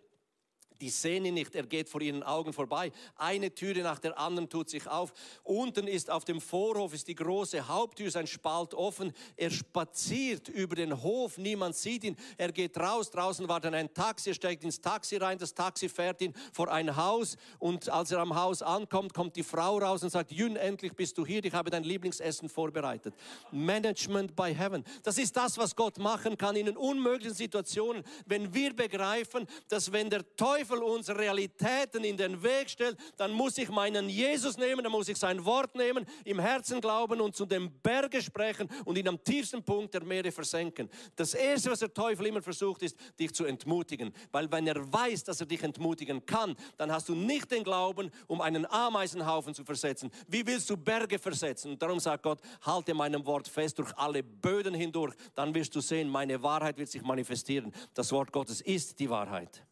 die 0.82 0.90
sehen 0.90 1.26
ihn 1.26 1.34
nicht, 1.34 1.56
er 1.56 1.66
geht 1.66 1.90
vor 1.90 2.02
ihren 2.02 2.24
Augen 2.24 2.54
vorbei. 2.54 2.92
Eine 3.16 3.54
Türe 3.54 3.82
nach 3.82 4.00
der 4.00 4.18
anderen 4.18 4.50
tut 4.50 4.70
sich 4.70 4.88
auf. 4.88 5.14
Unten 5.44 5.88
ist 5.88 6.10
auf 6.10 6.26
dem 6.26 6.42
Vorhof 6.42 6.94
ist 6.94 7.08
die 7.08 7.16
große 7.16 7.68
Haupttür, 7.68 8.12
sein 8.12 8.28
Spalt 8.28 8.74
offen. 8.74 9.14
Er 9.36 9.50
spaziert 9.50 10.50
über 10.50 10.76
den 10.76 11.02
Hof, 11.02 11.38
niemand 11.38 11.76
sieht 11.76 12.04
ihn. 12.04 12.16
Er 12.38 12.52
geht 12.52 12.78
raus, 12.78 13.10
draußen 13.12 13.48
war 13.48 13.60
dann 13.60 13.74
ein 13.74 13.94
Taxi, 13.94 14.30
er 14.30 14.36
steigt 14.36 14.64
ins 14.64 14.82
Taxi 14.82 15.18
rein, 15.18 15.38
das 15.38 15.54
Taxi 15.54 15.90
fährt 15.90 16.22
ihn 16.22 16.34
vor 16.52 16.72
ein 16.72 16.96
Haus 16.96 17.38
und 17.60 17.90
als 17.90 18.12
er 18.12 18.20
am 18.20 18.36
Haus 18.36 18.62
ankommt, 18.62 19.14
kommt 19.14 19.36
die 19.36 19.44
Frau 19.44 19.78
raus 19.78 20.04
und 20.04 20.10
sagt, 20.10 20.32
Jün, 20.32 20.56
endlich 20.56 20.94
bist 20.94 21.18
du 21.18 21.26
hier, 21.26 21.44
ich 21.44 21.54
habe 21.54 21.70
dein 21.70 21.84
Lieblingsessen 21.84 22.50
vorbereitet. 22.50 23.14
Management 23.52 24.36
by 24.36 24.54
Heaven. 24.54 24.84
Das 25.04 25.18
ist 25.18 25.36
das, 25.36 25.58
was 25.58 25.76
Gott 25.76 25.98
machen 25.98 26.38
kann 26.38 26.56
in 26.56 26.76
unmöglichen 26.76 27.36
Situationen, 27.36 28.04
wenn 28.26 28.54
wir 28.54 28.76
begreifen, 28.76 29.48
dass 29.68 29.92
wenn 29.92 30.10
der 30.10 30.36
Teufel 30.36 30.65
Teufel 30.66 30.84
uns 30.84 31.10
Realitäten 31.10 32.04
in 32.04 32.18
den 32.18 32.42
Weg 32.42 32.70
stellt, 32.70 32.98
dann 33.18 33.32
muss 33.32 33.58
ich 33.58 33.70
meinen 33.70 34.10
Jesus 34.10 34.58
nehmen, 34.58 34.84
dann 34.84 34.92
muss 34.92 35.08
ich 35.08 35.18
sein 35.18 35.44
Wort 35.46 35.76
nehmen, 35.76 36.06
im 36.24 36.40
Herzen 36.40 36.82
glauben 36.82 37.22
und 37.22 37.36
zu 37.36 37.46
dem 37.46 37.72
Berge 37.84 38.22
sprechen 38.22 38.68
und 38.84 38.98
ihn 38.98 39.08
am 39.08 39.24
tiefsten 39.24 39.64
Punkt 39.64 39.94
der 39.94 40.04
Meere 40.04 40.32
versenken. 40.32 40.90
Das 41.16 41.36
Erste, 41.36 41.70
was 41.70 41.80
der 41.80 41.94
Teufel 41.94 42.26
immer 42.26 42.42
versucht, 42.42 42.82
ist, 42.82 42.98
dich 43.20 43.32
zu 43.34 43.46
entmutigen. 43.46 44.12
Weil 44.32 44.52
wenn 44.52 44.66
er 44.66 44.92
weiß, 44.92 45.24
dass 45.26 45.40
er 45.40 45.46
dich 45.46 45.62
entmutigen 45.62 46.26
kann, 46.26 46.56
dann 46.78 46.92
hast 46.92 47.10
du 47.10 47.16
nicht 47.16 47.52
den 47.52 47.64
Glauben, 47.64 48.10
um 48.28 48.42
einen 48.42 48.66
Ameisenhaufen 48.66 49.54
zu 49.54 49.64
versetzen. 49.64 50.12
Wie 50.28 50.46
willst 50.48 50.70
du 50.70 50.78
Berge 50.78 51.20
versetzen? 51.20 51.74
Und 51.74 51.82
darum 51.82 52.00
sagt 52.00 52.24
Gott, 52.24 52.40
halte 52.62 52.94
meinem 52.96 53.24
Wort 53.26 53.48
fest 53.48 53.78
durch 53.78 53.96
alle 53.98 54.24
Böden 54.24 54.74
hindurch. 54.74 55.14
Dann 55.36 55.54
wirst 55.54 55.76
du 55.76 55.82
sehen, 55.82 56.10
meine 56.10 56.42
Wahrheit 56.42 56.78
wird 56.78 56.90
sich 56.90 57.04
manifestieren. 57.04 57.72
Das 57.94 58.12
Wort 58.12 58.32
Gottes 58.32 58.62
ist 58.62 59.00
die 59.00 59.10
Wahrheit. 59.10 59.64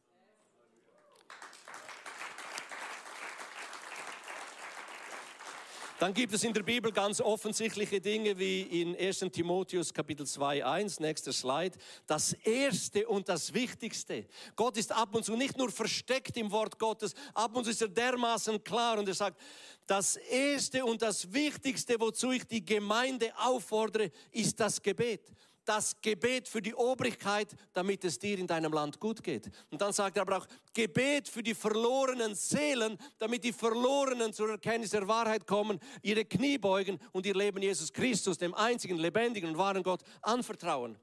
Dann 6.04 6.14
gibt 6.14 6.34
es 6.34 6.44
in 6.44 6.52
der 6.52 6.64
Bibel 6.64 6.92
ganz 6.92 7.22
offensichtliche 7.22 8.02
Dinge 8.02 8.38
wie 8.38 8.64
in 8.64 8.94
1 8.94 9.20
Timotheus 9.32 9.94
Kapitel 9.94 10.28
2, 10.28 10.66
1, 10.66 11.00
nächster 11.00 11.32
Slide. 11.32 11.78
Das 12.08 12.34
Erste 12.34 13.08
und 13.08 13.30
das 13.30 13.54
Wichtigste. 13.54 14.26
Gott 14.58 14.76
ist 14.76 14.92
ab 14.92 15.16
und 15.16 15.24
zu 15.24 15.38
nicht 15.38 15.58
nur 15.58 15.72
versteckt 15.72 16.36
im 16.36 16.52
Wort 16.52 16.78
Gottes, 16.78 17.14
ab 17.34 17.56
und 17.56 17.64
zu 17.64 17.70
ist 17.70 17.82
er 17.82 17.88
dermaßen 17.88 18.62
klar 18.66 19.00
und 19.00 19.08
er 19.08 19.14
sagt, 19.14 19.40
das 19.88 20.18
Erste 20.18 20.84
und 20.84 21.02
das 21.02 21.32
Wichtigste, 21.32 21.96
wozu 21.98 22.32
ich 22.32 22.44
die 22.44 22.66
Gemeinde 22.66 23.32
auffordere, 23.38 24.12
ist 24.34 24.60
das 24.60 24.82
Gebet 24.82 25.32
das 25.66 26.00
Gebet 26.02 26.48
für 26.48 26.62
die 26.62 26.76
Obrigkeit, 26.76 27.48
damit 27.74 28.04
es 28.04 28.20
dir 28.20 28.38
in 28.38 28.48
deinem 28.48 28.74
Land 28.74 29.00
gut 29.00 29.24
geht. 29.24 29.50
Und 29.72 29.82
dann 29.82 29.94
sagt 29.94 30.18
er 30.18 30.24
aber 30.24 30.38
auch 30.38 30.48
Gebet 30.74 31.28
für 31.30 31.44
die 31.44 31.54
verlorenen 31.54 32.36
Seelen, 32.36 32.98
damit 33.20 33.44
die 33.44 33.54
Verlorenen 33.54 34.34
zur 34.34 34.50
Erkenntnis 34.50 34.92
der 34.92 35.08
Wahrheit 35.08 35.48
kommen, 35.48 35.80
ihre 36.02 36.26
Knie 36.26 36.58
beugen 36.58 37.00
und 37.12 37.26
ihr 37.26 37.36
Leben 37.36 37.62
Jesus 37.62 37.92
Christus, 37.94 38.38
dem 38.38 38.54
einzigen 38.54 38.98
lebendigen 38.98 39.50
und 39.50 39.58
wahren 39.58 39.84
Gott, 39.84 40.02
anvertrauen. 40.22 40.98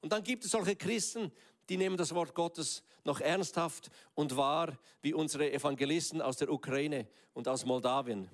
Und 0.00 0.12
dann 0.12 0.22
gibt 0.22 0.44
es 0.44 0.50
solche 0.50 0.76
Christen, 0.76 1.32
die 1.68 1.76
nehmen 1.76 1.96
das 1.96 2.14
Wort 2.14 2.34
Gottes 2.34 2.82
noch 3.04 3.20
ernsthaft 3.20 3.90
und 4.14 4.36
wahr, 4.36 4.78
wie 5.02 5.14
unsere 5.14 5.52
Evangelisten 5.52 6.22
aus 6.22 6.36
der 6.36 6.50
Ukraine 6.50 7.08
und 7.34 7.48
aus 7.48 7.64
Moldawien. 7.64 8.30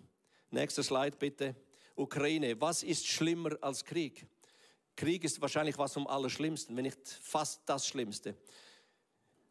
Nächster 0.50 0.82
Slide 0.82 1.16
bitte. 1.16 1.54
Ukraine, 1.94 2.60
was 2.60 2.82
ist 2.82 3.06
schlimmer 3.06 3.56
als 3.60 3.84
Krieg? 3.84 4.26
Krieg 4.96 5.24
ist 5.24 5.40
wahrscheinlich 5.40 5.78
was 5.78 5.94
vom 5.94 6.06
Allerschlimmsten, 6.06 6.76
wenn 6.76 6.84
nicht 6.84 7.08
fast 7.22 7.62
das 7.66 7.86
Schlimmste. 7.86 8.36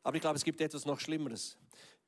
Aber 0.03 0.15
ich 0.15 0.21
glaube, 0.21 0.37
es 0.37 0.43
gibt 0.43 0.61
etwas 0.61 0.85
noch 0.85 0.99
Schlimmeres. 0.99 1.57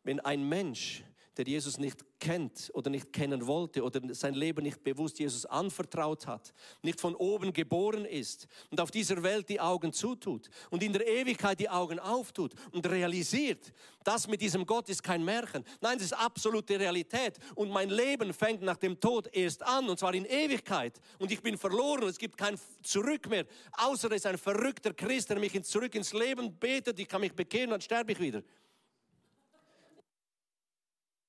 Wenn 0.03 0.19
ein 0.19 0.47
Mensch 0.47 1.03
der 1.37 1.45
Jesus 1.45 1.77
nicht 1.77 2.05
kennt 2.19 2.71
oder 2.73 2.89
nicht 2.89 3.11
kennen 3.11 3.45
wollte 3.47 3.83
oder 3.83 4.01
sein 4.13 4.33
Leben 4.33 4.63
nicht 4.63 4.83
bewusst 4.83 5.19
Jesus 5.19 5.45
anvertraut 5.45 6.27
hat, 6.27 6.53
nicht 6.81 6.99
von 6.99 7.15
oben 7.15 7.51
geboren 7.51 8.05
ist 8.05 8.47
und 8.71 8.79
auf 8.79 8.91
dieser 8.91 9.21
Welt 9.23 9.49
die 9.49 9.59
Augen 9.59 9.91
zutut 9.93 10.49
und 10.69 10.83
in 10.83 10.93
der 10.93 11.07
Ewigkeit 11.07 11.59
die 11.59 11.69
Augen 11.69 11.99
auftut 11.99 12.53
und 12.71 12.87
realisiert, 12.89 13.73
das 14.03 14.27
mit 14.27 14.41
diesem 14.41 14.65
Gott 14.65 14.89
ist 14.89 15.03
kein 15.03 15.23
Märchen. 15.23 15.63
Nein, 15.81 15.97
es 15.97 16.05
ist 16.05 16.13
absolute 16.13 16.79
Realität 16.79 17.37
und 17.55 17.69
mein 17.69 17.89
Leben 17.89 18.33
fängt 18.33 18.61
nach 18.61 18.77
dem 18.77 18.99
Tod 18.99 19.29
erst 19.33 19.63
an 19.63 19.89
und 19.89 19.99
zwar 19.99 20.13
in 20.13 20.25
Ewigkeit 20.25 20.99
und 21.19 21.31
ich 21.31 21.41
bin 21.41 21.57
verloren 21.57 22.07
es 22.07 22.17
gibt 22.17 22.37
kein 22.37 22.57
Zurück 22.81 23.29
mehr, 23.29 23.45
außer 23.73 24.09
es 24.11 24.17
ist 24.17 24.25
ein 24.25 24.37
verrückter 24.37 24.93
Christ, 24.93 25.29
der 25.29 25.39
mich 25.39 25.61
zurück 25.63 25.95
ins 25.95 26.13
Leben 26.13 26.57
betet, 26.57 26.99
ich 26.99 27.07
kann 27.07 27.21
mich 27.21 27.33
bekehren 27.33 27.71
dann 27.71 27.81
sterbe 27.81 28.11
ich 28.11 28.19
wieder 28.19 28.43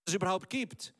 es 0.04 0.14
überhaupt 0.14 0.50
gibt. 0.50 0.94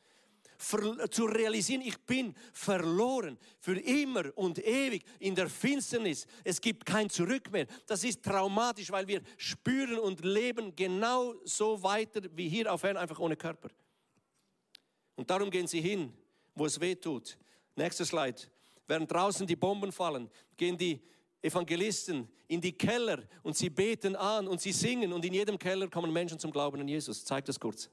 Ver, 0.56 1.10
zu 1.10 1.24
realisieren, 1.26 1.82
ich 1.82 1.98
bin 2.00 2.34
verloren 2.52 3.38
für 3.58 3.78
immer 3.78 4.36
und 4.36 4.58
ewig 4.64 5.04
in 5.18 5.34
der 5.34 5.48
Finsternis. 5.48 6.26
Es 6.44 6.60
gibt 6.60 6.86
kein 6.86 7.10
Zurück 7.10 7.50
mehr. 7.50 7.66
Das 7.86 8.04
ist 8.04 8.22
traumatisch, 8.22 8.90
weil 8.90 9.06
wir 9.06 9.20
spüren 9.36 9.98
und 9.98 10.24
leben 10.24 10.74
genau 10.74 11.34
so 11.44 11.82
weiter 11.82 12.22
wie 12.34 12.48
hier 12.48 12.72
auf 12.72 12.84
Erden, 12.84 12.98
einfach 12.98 13.18
ohne 13.18 13.36
Körper. 13.36 13.68
Und 15.16 15.28
darum 15.28 15.50
gehen 15.50 15.66
sie 15.66 15.80
hin, 15.80 16.12
wo 16.54 16.66
es 16.66 16.80
weh 16.80 16.94
tut. 16.94 17.36
Nächster 17.76 18.04
Slide. 18.04 18.40
Während 18.86 19.10
draußen 19.10 19.46
die 19.46 19.56
Bomben 19.56 19.92
fallen, 19.92 20.30
gehen 20.56 20.78
die 20.78 21.00
Evangelisten 21.42 22.28
in 22.48 22.60
die 22.60 22.72
Keller 22.72 23.22
und 23.42 23.56
sie 23.56 23.70
beten 23.70 24.16
an 24.16 24.46
und 24.46 24.60
sie 24.60 24.72
singen 24.72 25.12
und 25.12 25.24
in 25.24 25.34
jedem 25.34 25.58
Keller 25.58 25.88
kommen 25.88 26.12
Menschen 26.12 26.38
zum 26.38 26.50
Glauben 26.50 26.80
an 26.80 26.88
Jesus. 26.88 27.24
Zeig 27.24 27.44
das 27.44 27.58
kurz. 27.58 27.90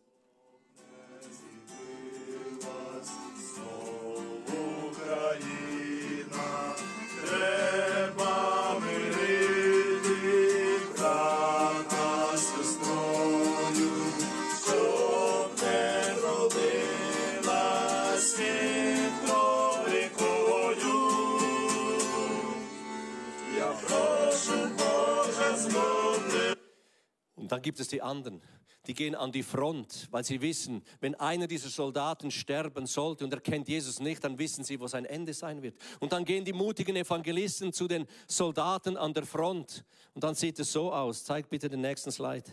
Dann 27.52 27.62
gibt 27.62 27.80
es 27.80 27.88
die 27.88 28.02
anderen, 28.02 28.42
die 28.88 28.94
gehen 28.94 29.14
an 29.14 29.32
die 29.32 29.44
Front, 29.44 30.08
weil 30.10 30.24
sie 30.24 30.42
wissen, 30.42 30.84
wenn 31.02 31.16
einer 31.16 31.48
dieser 31.48 31.70
Soldaten 31.70 32.32
sterben 32.32 32.88
sollte 32.88 33.24
und 33.24 33.34
er 33.34 33.42
kennt 33.42 33.68
Jesus 33.68 34.00
nicht, 34.00 34.24
dann 34.24 34.40
wissen 34.40 34.64
sie, 34.64 34.80
wo 34.80 34.88
sein 34.88 35.06
Ende 35.06 35.34
sein 35.34 35.62
wird. 35.62 35.76
Und 36.00 36.14
dann 36.14 36.26
gehen 36.26 36.46
die 36.46 36.54
mutigen 36.54 36.96
Evangelisten 36.96 37.74
zu 37.74 37.88
den 37.88 38.08
Soldaten 38.28 38.98
an 38.98 39.14
der 39.14 39.26
Front. 39.26 39.84
Und 40.14 40.24
dann 40.24 40.34
sieht 40.34 40.60
es 40.60 40.72
so 40.72 40.92
aus. 40.92 41.24
Zeig 41.24 41.50
bitte 41.50 41.70
den 41.70 41.82
nächsten 41.82 42.12
Slide. 42.12 42.50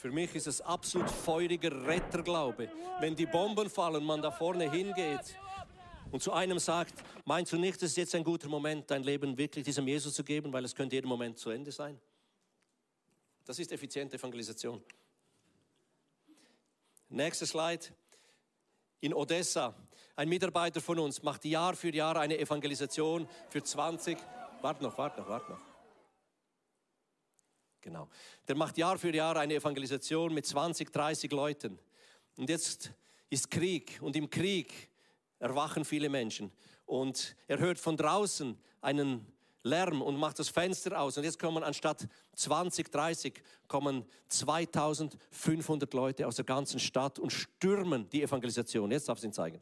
Für 0.00 0.10
mich 0.10 0.34
ist 0.34 0.46
es 0.46 0.62
absolut 0.62 1.10
feuriger 1.10 1.86
Retterglaube. 1.86 2.72
Wenn 3.00 3.14
die 3.14 3.26
Bomben 3.26 3.68
fallen, 3.68 4.02
man 4.02 4.22
da 4.22 4.30
vorne 4.30 4.70
hingeht 4.70 5.36
und 6.10 6.22
zu 6.22 6.32
einem 6.32 6.58
sagt, 6.58 6.94
meinst 7.26 7.52
du 7.52 7.58
nicht, 7.58 7.76
es 7.82 7.90
ist 7.90 7.96
jetzt 7.98 8.14
ein 8.14 8.24
guter 8.24 8.48
Moment, 8.48 8.90
dein 8.90 9.02
Leben 9.02 9.36
wirklich 9.36 9.62
diesem 9.62 9.86
Jesus 9.86 10.14
zu 10.14 10.24
geben, 10.24 10.54
weil 10.54 10.64
es 10.64 10.74
könnte 10.74 10.96
jeden 10.96 11.06
Moment 11.06 11.38
zu 11.38 11.50
Ende 11.50 11.70
sein? 11.70 12.00
Das 13.44 13.58
ist 13.58 13.72
effiziente 13.72 14.16
Evangelisation. 14.16 14.82
Nächster 17.10 17.44
Slide. 17.44 17.84
in 19.00 19.12
Odessa. 19.12 19.74
Ein 20.16 20.30
Mitarbeiter 20.30 20.80
von 20.80 20.98
uns 20.98 21.22
macht 21.22 21.44
Jahr 21.44 21.76
für 21.76 21.94
Jahr 21.94 22.16
eine 22.16 22.38
Evangelisation 22.38 23.28
für 23.50 23.62
20. 23.62 24.16
Warte 24.62 24.82
noch, 24.82 24.96
warte 24.96 25.20
noch, 25.20 25.28
warte 25.28 25.52
noch. 25.52 25.69
Genau. 27.80 28.08
Der 28.46 28.56
macht 28.56 28.76
Jahr 28.76 28.98
für 28.98 29.14
Jahr 29.14 29.36
eine 29.36 29.54
Evangelisation 29.54 30.34
mit 30.34 30.46
20, 30.46 30.92
30 30.92 31.32
Leuten. 31.32 31.78
Und 32.36 32.50
jetzt 32.50 32.92
ist 33.30 33.50
Krieg 33.50 33.98
und 34.02 34.16
im 34.16 34.28
Krieg 34.28 34.90
erwachen 35.38 35.84
viele 35.84 36.08
Menschen. 36.08 36.52
Und 36.84 37.36
er 37.46 37.58
hört 37.58 37.78
von 37.78 37.96
draußen 37.96 38.58
einen 38.82 39.26
Lärm 39.62 40.02
und 40.02 40.16
macht 40.16 40.38
das 40.38 40.48
Fenster 40.48 41.00
aus. 41.00 41.16
Und 41.16 41.24
jetzt 41.24 41.38
kommen 41.38 41.62
anstatt 41.62 42.08
20, 42.34 42.90
30, 42.90 43.42
kommen 43.68 44.04
2500 44.28 45.92
Leute 45.94 46.26
aus 46.26 46.36
der 46.36 46.44
ganzen 46.44 46.80
Stadt 46.80 47.18
und 47.18 47.30
stürmen 47.30 48.08
die 48.10 48.22
Evangelisation. 48.22 48.90
Jetzt 48.90 49.08
darf 49.08 49.18
ich 49.18 49.24
Ihnen 49.24 49.32
zeigen. 49.32 49.60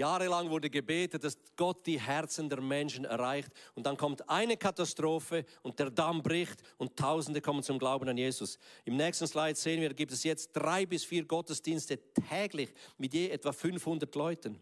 Jahrelang 0.00 0.48
wurde 0.48 0.70
gebetet, 0.70 1.24
dass 1.24 1.36
Gott 1.56 1.86
die 1.86 2.00
Herzen 2.00 2.48
der 2.48 2.62
Menschen 2.62 3.04
erreicht. 3.04 3.50
Und 3.74 3.84
dann 3.84 3.98
kommt 3.98 4.26
eine 4.30 4.56
Katastrophe 4.56 5.44
und 5.62 5.78
der 5.78 5.90
Damm 5.90 6.22
bricht 6.22 6.62
und 6.78 6.96
Tausende 6.96 7.42
kommen 7.42 7.62
zum 7.62 7.78
Glauben 7.78 8.08
an 8.08 8.16
Jesus. 8.16 8.58
Im 8.86 8.96
nächsten 8.96 9.26
Slide 9.26 9.56
sehen 9.56 9.82
wir, 9.82 9.92
gibt 9.92 10.12
es 10.12 10.24
jetzt 10.24 10.52
drei 10.52 10.86
bis 10.86 11.04
vier 11.04 11.26
Gottesdienste 11.26 11.98
täglich 12.28 12.72
mit 12.96 13.12
je 13.12 13.28
etwa 13.28 13.52
500 13.52 14.14
Leuten. 14.14 14.58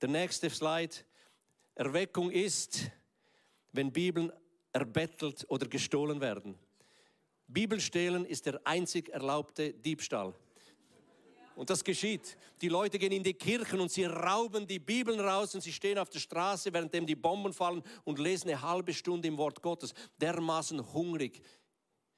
Der 0.00 0.08
nächste 0.08 0.48
Slide. 0.48 0.94
Erweckung 1.74 2.30
ist, 2.30 2.90
wenn 3.72 3.90
Bibeln 3.90 4.30
erbettelt 4.72 5.44
oder 5.48 5.66
gestohlen 5.66 6.20
werden. 6.20 6.56
Bibelstehlen 7.48 8.24
ist 8.26 8.46
der 8.46 8.60
einzig 8.64 9.08
erlaubte 9.08 9.72
Diebstahl. 9.72 10.34
Und 11.56 11.70
das 11.70 11.84
geschieht. 11.84 12.36
Die 12.60 12.68
Leute 12.68 12.98
gehen 12.98 13.12
in 13.12 13.22
die 13.22 13.34
Kirchen 13.34 13.80
und 13.80 13.90
sie 13.90 14.04
rauben 14.04 14.66
die 14.66 14.78
Bibeln 14.78 15.20
raus 15.20 15.54
und 15.54 15.60
sie 15.60 15.72
stehen 15.72 15.98
auf 15.98 16.08
der 16.08 16.20
Straße, 16.20 16.72
währenddem 16.72 17.06
die 17.06 17.16
Bomben 17.16 17.52
fallen 17.52 17.82
und 18.04 18.18
lesen 18.18 18.48
eine 18.48 18.62
halbe 18.62 18.94
Stunde 18.94 19.28
im 19.28 19.36
Wort 19.36 19.60
Gottes. 19.60 19.92
Dermaßen 20.18 20.92
hungrig 20.92 21.42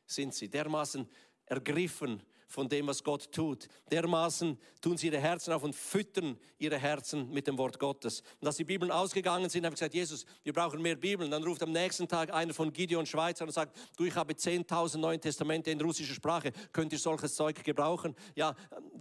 sind 0.06 0.34
sie, 0.34 0.48
dermaßen 0.48 1.08
ergriffen 1.46 2.22
von 2.52 2.68
dem, 2.68 2.86
was 2.86 3.02
Gott 3.02 3.32
tut. 3.32 3.66
Dermaßen 3.90 4.58
tun 4.82 4.98
sie 4.98 5.06
ihre 5.06 5.18
Herzen 5.18 5.54
auf 5.54 5.62
und 5.62 5.74
füttern 5.74 6.38
ihre 6.58 6.76
Herzen 6.76 7.32
mit 7.32 7.46
dem 7.46 7.56
Wort 7.56 7.78
Gottes. 7.78 8.22
Und 8.40 8.46
als 8.46 8.56
die 8.56 8.64
Bibeln 8.64 8.90
ausgegangen 8.90 9.48
sind, 9.48 9.64
habe 9.64 9.72
ich 9.74 9.80
gesagt, 9.80 9.94
Jesus, 9.94 10.26
wir 10.44 10.52
brauchen 10.52 10.82
mehr 10.82 10.96
Bibeln. 10.96 11.30
Dann 11.30 11.42
ruft 11.42 11.62
am 11.62 11.72
nächsten 11.72 12.06
Tag 12.06 12.32
einer 12.32 12.52
von 12.52 12.70
Gideon 12.70 13.06
Schweizer 13.06 13.46
und 13.46 13.52
sagt, 13.52 13.74
du, 13.96 14.04
ich 14.04 14.14
habe 14.14 14.34
10.000 14.34 14.98
Neue 14.98 15.18
Testamente 15.18 15.70
in 15.70 15.80
russischer 15.80 16.12
Sprache, 16.14 16.52
könnt 16.72 16.92
ihr 16.92 16.98
solches 16.98 17.34
Zeug 17.34 17.64
gebrauchen? 17.64 18.14
Ja, 18.34 18.54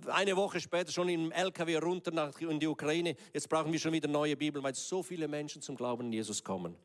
eine 0.07 0.37
Woche 0.37 0.61
später 0.61 0.91
schon 0.93 1.09
im 1.09 1.33
LKW 1.33 1.75
runter 1.75 2.11
nach, 2.11 2.39
in 2.39 2.59
die 2.59 2.67
Ukraine, 2.67 3.17
jetzt 3.33 3.49
brauchen 3.49 3.71
wir 3.73 3.79
schon 3.79 3.91
wieder 3.91 4.07
neue 4.07 4.37
Bibeln, 4.37 4.63
weil 4.63 4.75
so 4.75 5.03
viele 5.03 5.27
Menschen 5.27 5.61
zum 5.61 5.75
Glauben 5.75 6.05
an 6.05 6.13
Jesus 6.13 6.41
kommen. 6.41 6.77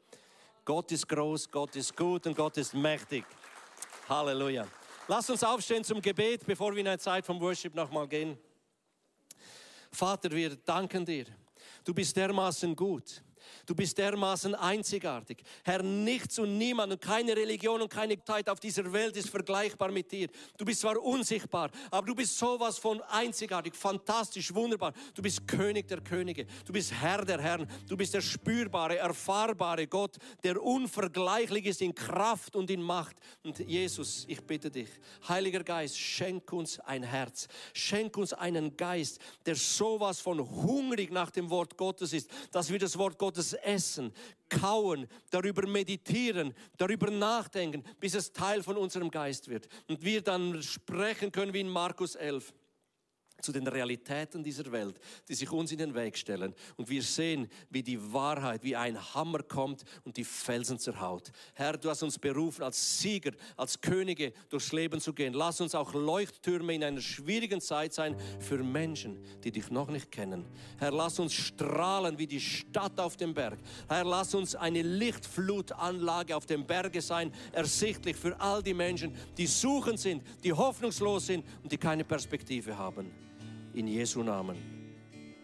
Gott 0.65 0.91
ist 0.91 1.09
groß, 1.09 1.49
Gott 1.49 1.77
ist 1.77 1.97
gut 1.97 2.27
und 2.27 2.37
Gott 2.37 2.57
ist 2.57 2.75
mächtig. 2.75 3.25
Halleluja. 4.09 4.67
Lass 5.09 5.31
uns 5.31 5.45
aufstehen 5.45 5.85
zum 5.85 6.03
Gebet, 6.03 6.45
bevor 6.47 6.73
wir 6.75 6.81
in 6.81 6.89
eine 6.89 6.99
Zeit 6.99 7.25
vom 7.25 7.41
Worship 7.41 7.75
nochmal 7.77 8.09
gehen. 8.09 8.37
Vater, 9.93 10.33
wir 10.33 10.57
danken 10.57 11.05
dir. 11.05 11.27
Du 11.85 11.95
bist 11.95 12.17
dermaßen 12.17 12.75
gut. 12.75 13.23
Du 13.67 13.75
bist 13.75 13.99
dermaßen 13.99 14.55
einzigartig. 14.55 15.43
Herr, 15.65 15.83
nichts 15.83 16.39
und 16.39 16.59
niemand 16.59 16.93
und 16.93 17.01
keine 17.01 17.37
Religion 17.37 17.83
und 17.83 17.89
keine 17.89 18.23
Zeit 18.25 18.49
auf 18.49 18.61
dieser 18.61 18.93
Welt 18.93 19.17
ist 19.17 19.31
vergleichbar 19.31 19.91
mit 19.91 20.11
dir. 20.11 20.29
Du 20.57 20.65
bist 20.65 20.81
zwar 20.81 21.03
unsichtbar, 21.03 21.71
aber 21.91 22.07
du 22.07 22.15
bist 22.15 22.39
sowas 22.39 22.79
von 22.79 23.01
einzigartig, 23.03 23.75
fantastisch, 23.75 24.55
wunderbar. 24.55 24.93
Du 25.15 25.23
bist 25.23 25.47
König 25.47 25.89
der 25.89 26.01
Könige. 26.01 26.47
Du 26.65 26.73
bist 26.73 26.93
Herr 26.93 27.25
der 27.25 27.41
Herren. 27.41 27.69
Du 27.89 27.97
bist 27.97 28.15
der 28.15 28.21
spürbare, 28.21 28.99
erfahrbare 28.99 29.87
Gott, 29.87 30.17
der 30.43 30.63
unvergleichlich 30.63 31.67
ist 31.67 31.83
in 31.83 31.95
Kraft 31.95 32.57
und 32.57 32.71
in 32.71 32.83
Macht. 32.83 33.17
Und 33.43 33.59
Jesus, 33.59 34.25
ich 34.29 34.41
bitte 34.41 34.71
dich, 34.71 34.89
Heiliger 35.29 35.63
Geist, 35.63 35.99
schenk 35.99 36.53
uns 36.53 36.81
ein 36.81 37.03
Herz. 37.03 37.49
Schenk 37.73 38.17
uns 38.17 38.33
einen 38.33 38.77
Geist, 38.77 39.21
der 39.45 39.55
sowas 39.55 40.21
von 40.21 40.41
hungrig 40.41 41.13
nach 41.13 41.31
dem 41.31 41.51
Wort 41.51 41.77
Gottes 41.77 42.13
ist, 42.13 42.31
dass 42.51 42.71
wir 42.71 42.79
das 42.79 42.97
Wort 42.99 43.19
Gottes 43.19 43.36
essen, 43.63 44.13
kauen, 44.49 45.07
darüber 45.31 45.67
meditieren, 45.67 46.55
darüber 46.77 47.11
nachdenken, 47.11 47.85
bis 48.01 48.15
es 48.15 48.33
Teil 48.33 48.63
von 48.63 48.77
unserem 48.77 49.11
Geist 49.11 49.49
wird. 49.49 49.69
Und 49.89 50.03
wir 50.03 50.23
dann 50.23 50.63
sprechen 50.63 51.33
können 51.33 51.53
wie 51.53 51.61
in 51.61 51.69
Markus 51.69 52.15
11 52.15 52.53
zu 53.41 53.53
den 53.53 53.67
Realitäten 53.67 54.43
dieser 54.43 54.71
Welt, 54.73 54.99
die 55.29 55.35
sich 55.35 55.51
uns 55.51 55.71
in 55.73 55.79
den 55.79 55.95
Weg 55.95 56.17
stellen. 56.17 56.55
Und 56.77 56.89
wir 56.89 57.03
sehen, 57.03 57.49
wie 57.71 57.83
die 57.83 58.13
Wahrheit, 58.13 58.63
wie 58.65 58.75
ein 58.75 58.99
Hammer 59.15 59.43
kommt 59.43 59.85
und 60.05 60.17
die 60.17 60.25
Felsen 60.25 60.79
zerhaut. 60.79 61.31
Herr, 61.55 61.77
du 61.77 61.91
hast 61.91 62.03
uns 62.03 62.19
berufen, 62.19 62.63
als 62.63 63.01
Sieger, 63.01 63.33
als 63.57 63.81
Könige 63.81 64.33
durchs 64.49 64.73
Leben 64.73 65.01
zu 65.01 65.13
gehen. 65.13 65.35
Lass 65.35 65.61
uns 65.61 65.75
auch 65.75 65.93
Leuchttürme 65.93 66.75
in 66.75 66.85
einer 66.85 67.01
schwierigen 67.01 67.61
Zeit 67.61 67.93
sein 67.93 68.17
für 68.41 68.63
Menschen, 68.63 69.23
die 69.45 69.53
dich 69.53 69.71
noch 69.71 69.89
nicht 69.89 70.11
kennen. 70.11 70.47
Herr, 70.79 70.93
lass 70.93 71.19
uns 71.19 71.35
strahlen 71.35 72.19
wie 72.19 72.27
die 72.27 72.41
Stadt 72.41 72.99
auf 72.99 73.17
dem 73.17 73.35
Berg. 73.35 73.59
Herr, 73.89 74.05
lass 74.05 74.35
uns 74.35 74.55
eine 74.55 74.83
Lichtflutanlage 74.83 76.35
auf 76.35 76.47
dem 76.47 76.67
Berge 76.67 77.03
sein, 77.03 77.33
ersichtlich 77.53 78.17
für 78.17 78.41
all 78.41 78.63
die 78.63 78.75
Menschen, 78.75 79.15
die 79.37 79.47
suchend 79.47 80.01
sind, 80.01 80.23
die 80.43 80.53
hoffnungslos 80.53 81.27
sind 81.27 81.45
und 81.63 81.71
die 81.71 81.79
keine 81.79 82.05
Perspektive 82.05 82.77
haben 82.77 83.26
in 83.77 83.87
Jesu 83.87 84.23
Namen. 84.23 84.57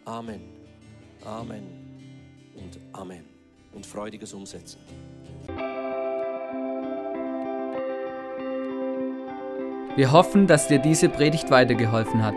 Amen. 0.05 0.41
Amen 1.23 1.63
und 2.55 2.79
Amen. 2.91 3.23
Und 3.73 3.85
freudiges 3.85 4.33
Umsetzen. 4.33 4.79
Wir 9.95 10.11
hoffen, 10.11 10.47
dass 10.47 10.67
dir 10.67 10.79
diese 10.79 11.07
Predigt 11.09 11.51
weitergeholfen 11.51 12.23
hat. 12.23 12.35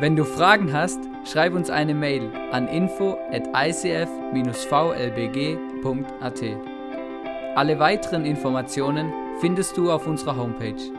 Wenn 0.00 0.16
du 0.16 0.24
Fragen 0.24 0.72
hast, 0.72 0.98
schreib 1.30 1.52
uns 1.52 1.68
eine 1.68 1.94
Mail 1.94 2.30
an 2.50 2.66
info 2.68 3.18
at 3.30 3.46
icf-vlbg.at. 3.48 4.06
Alle 7.56 7.78
weiteren 7.78 8.24
Informationen 8.24 9.12
findest 9.40 9.76
du 9.76 9.90
auf 9.90 10.06
unserer 10.06 10.36
Homepage 10.36 10.97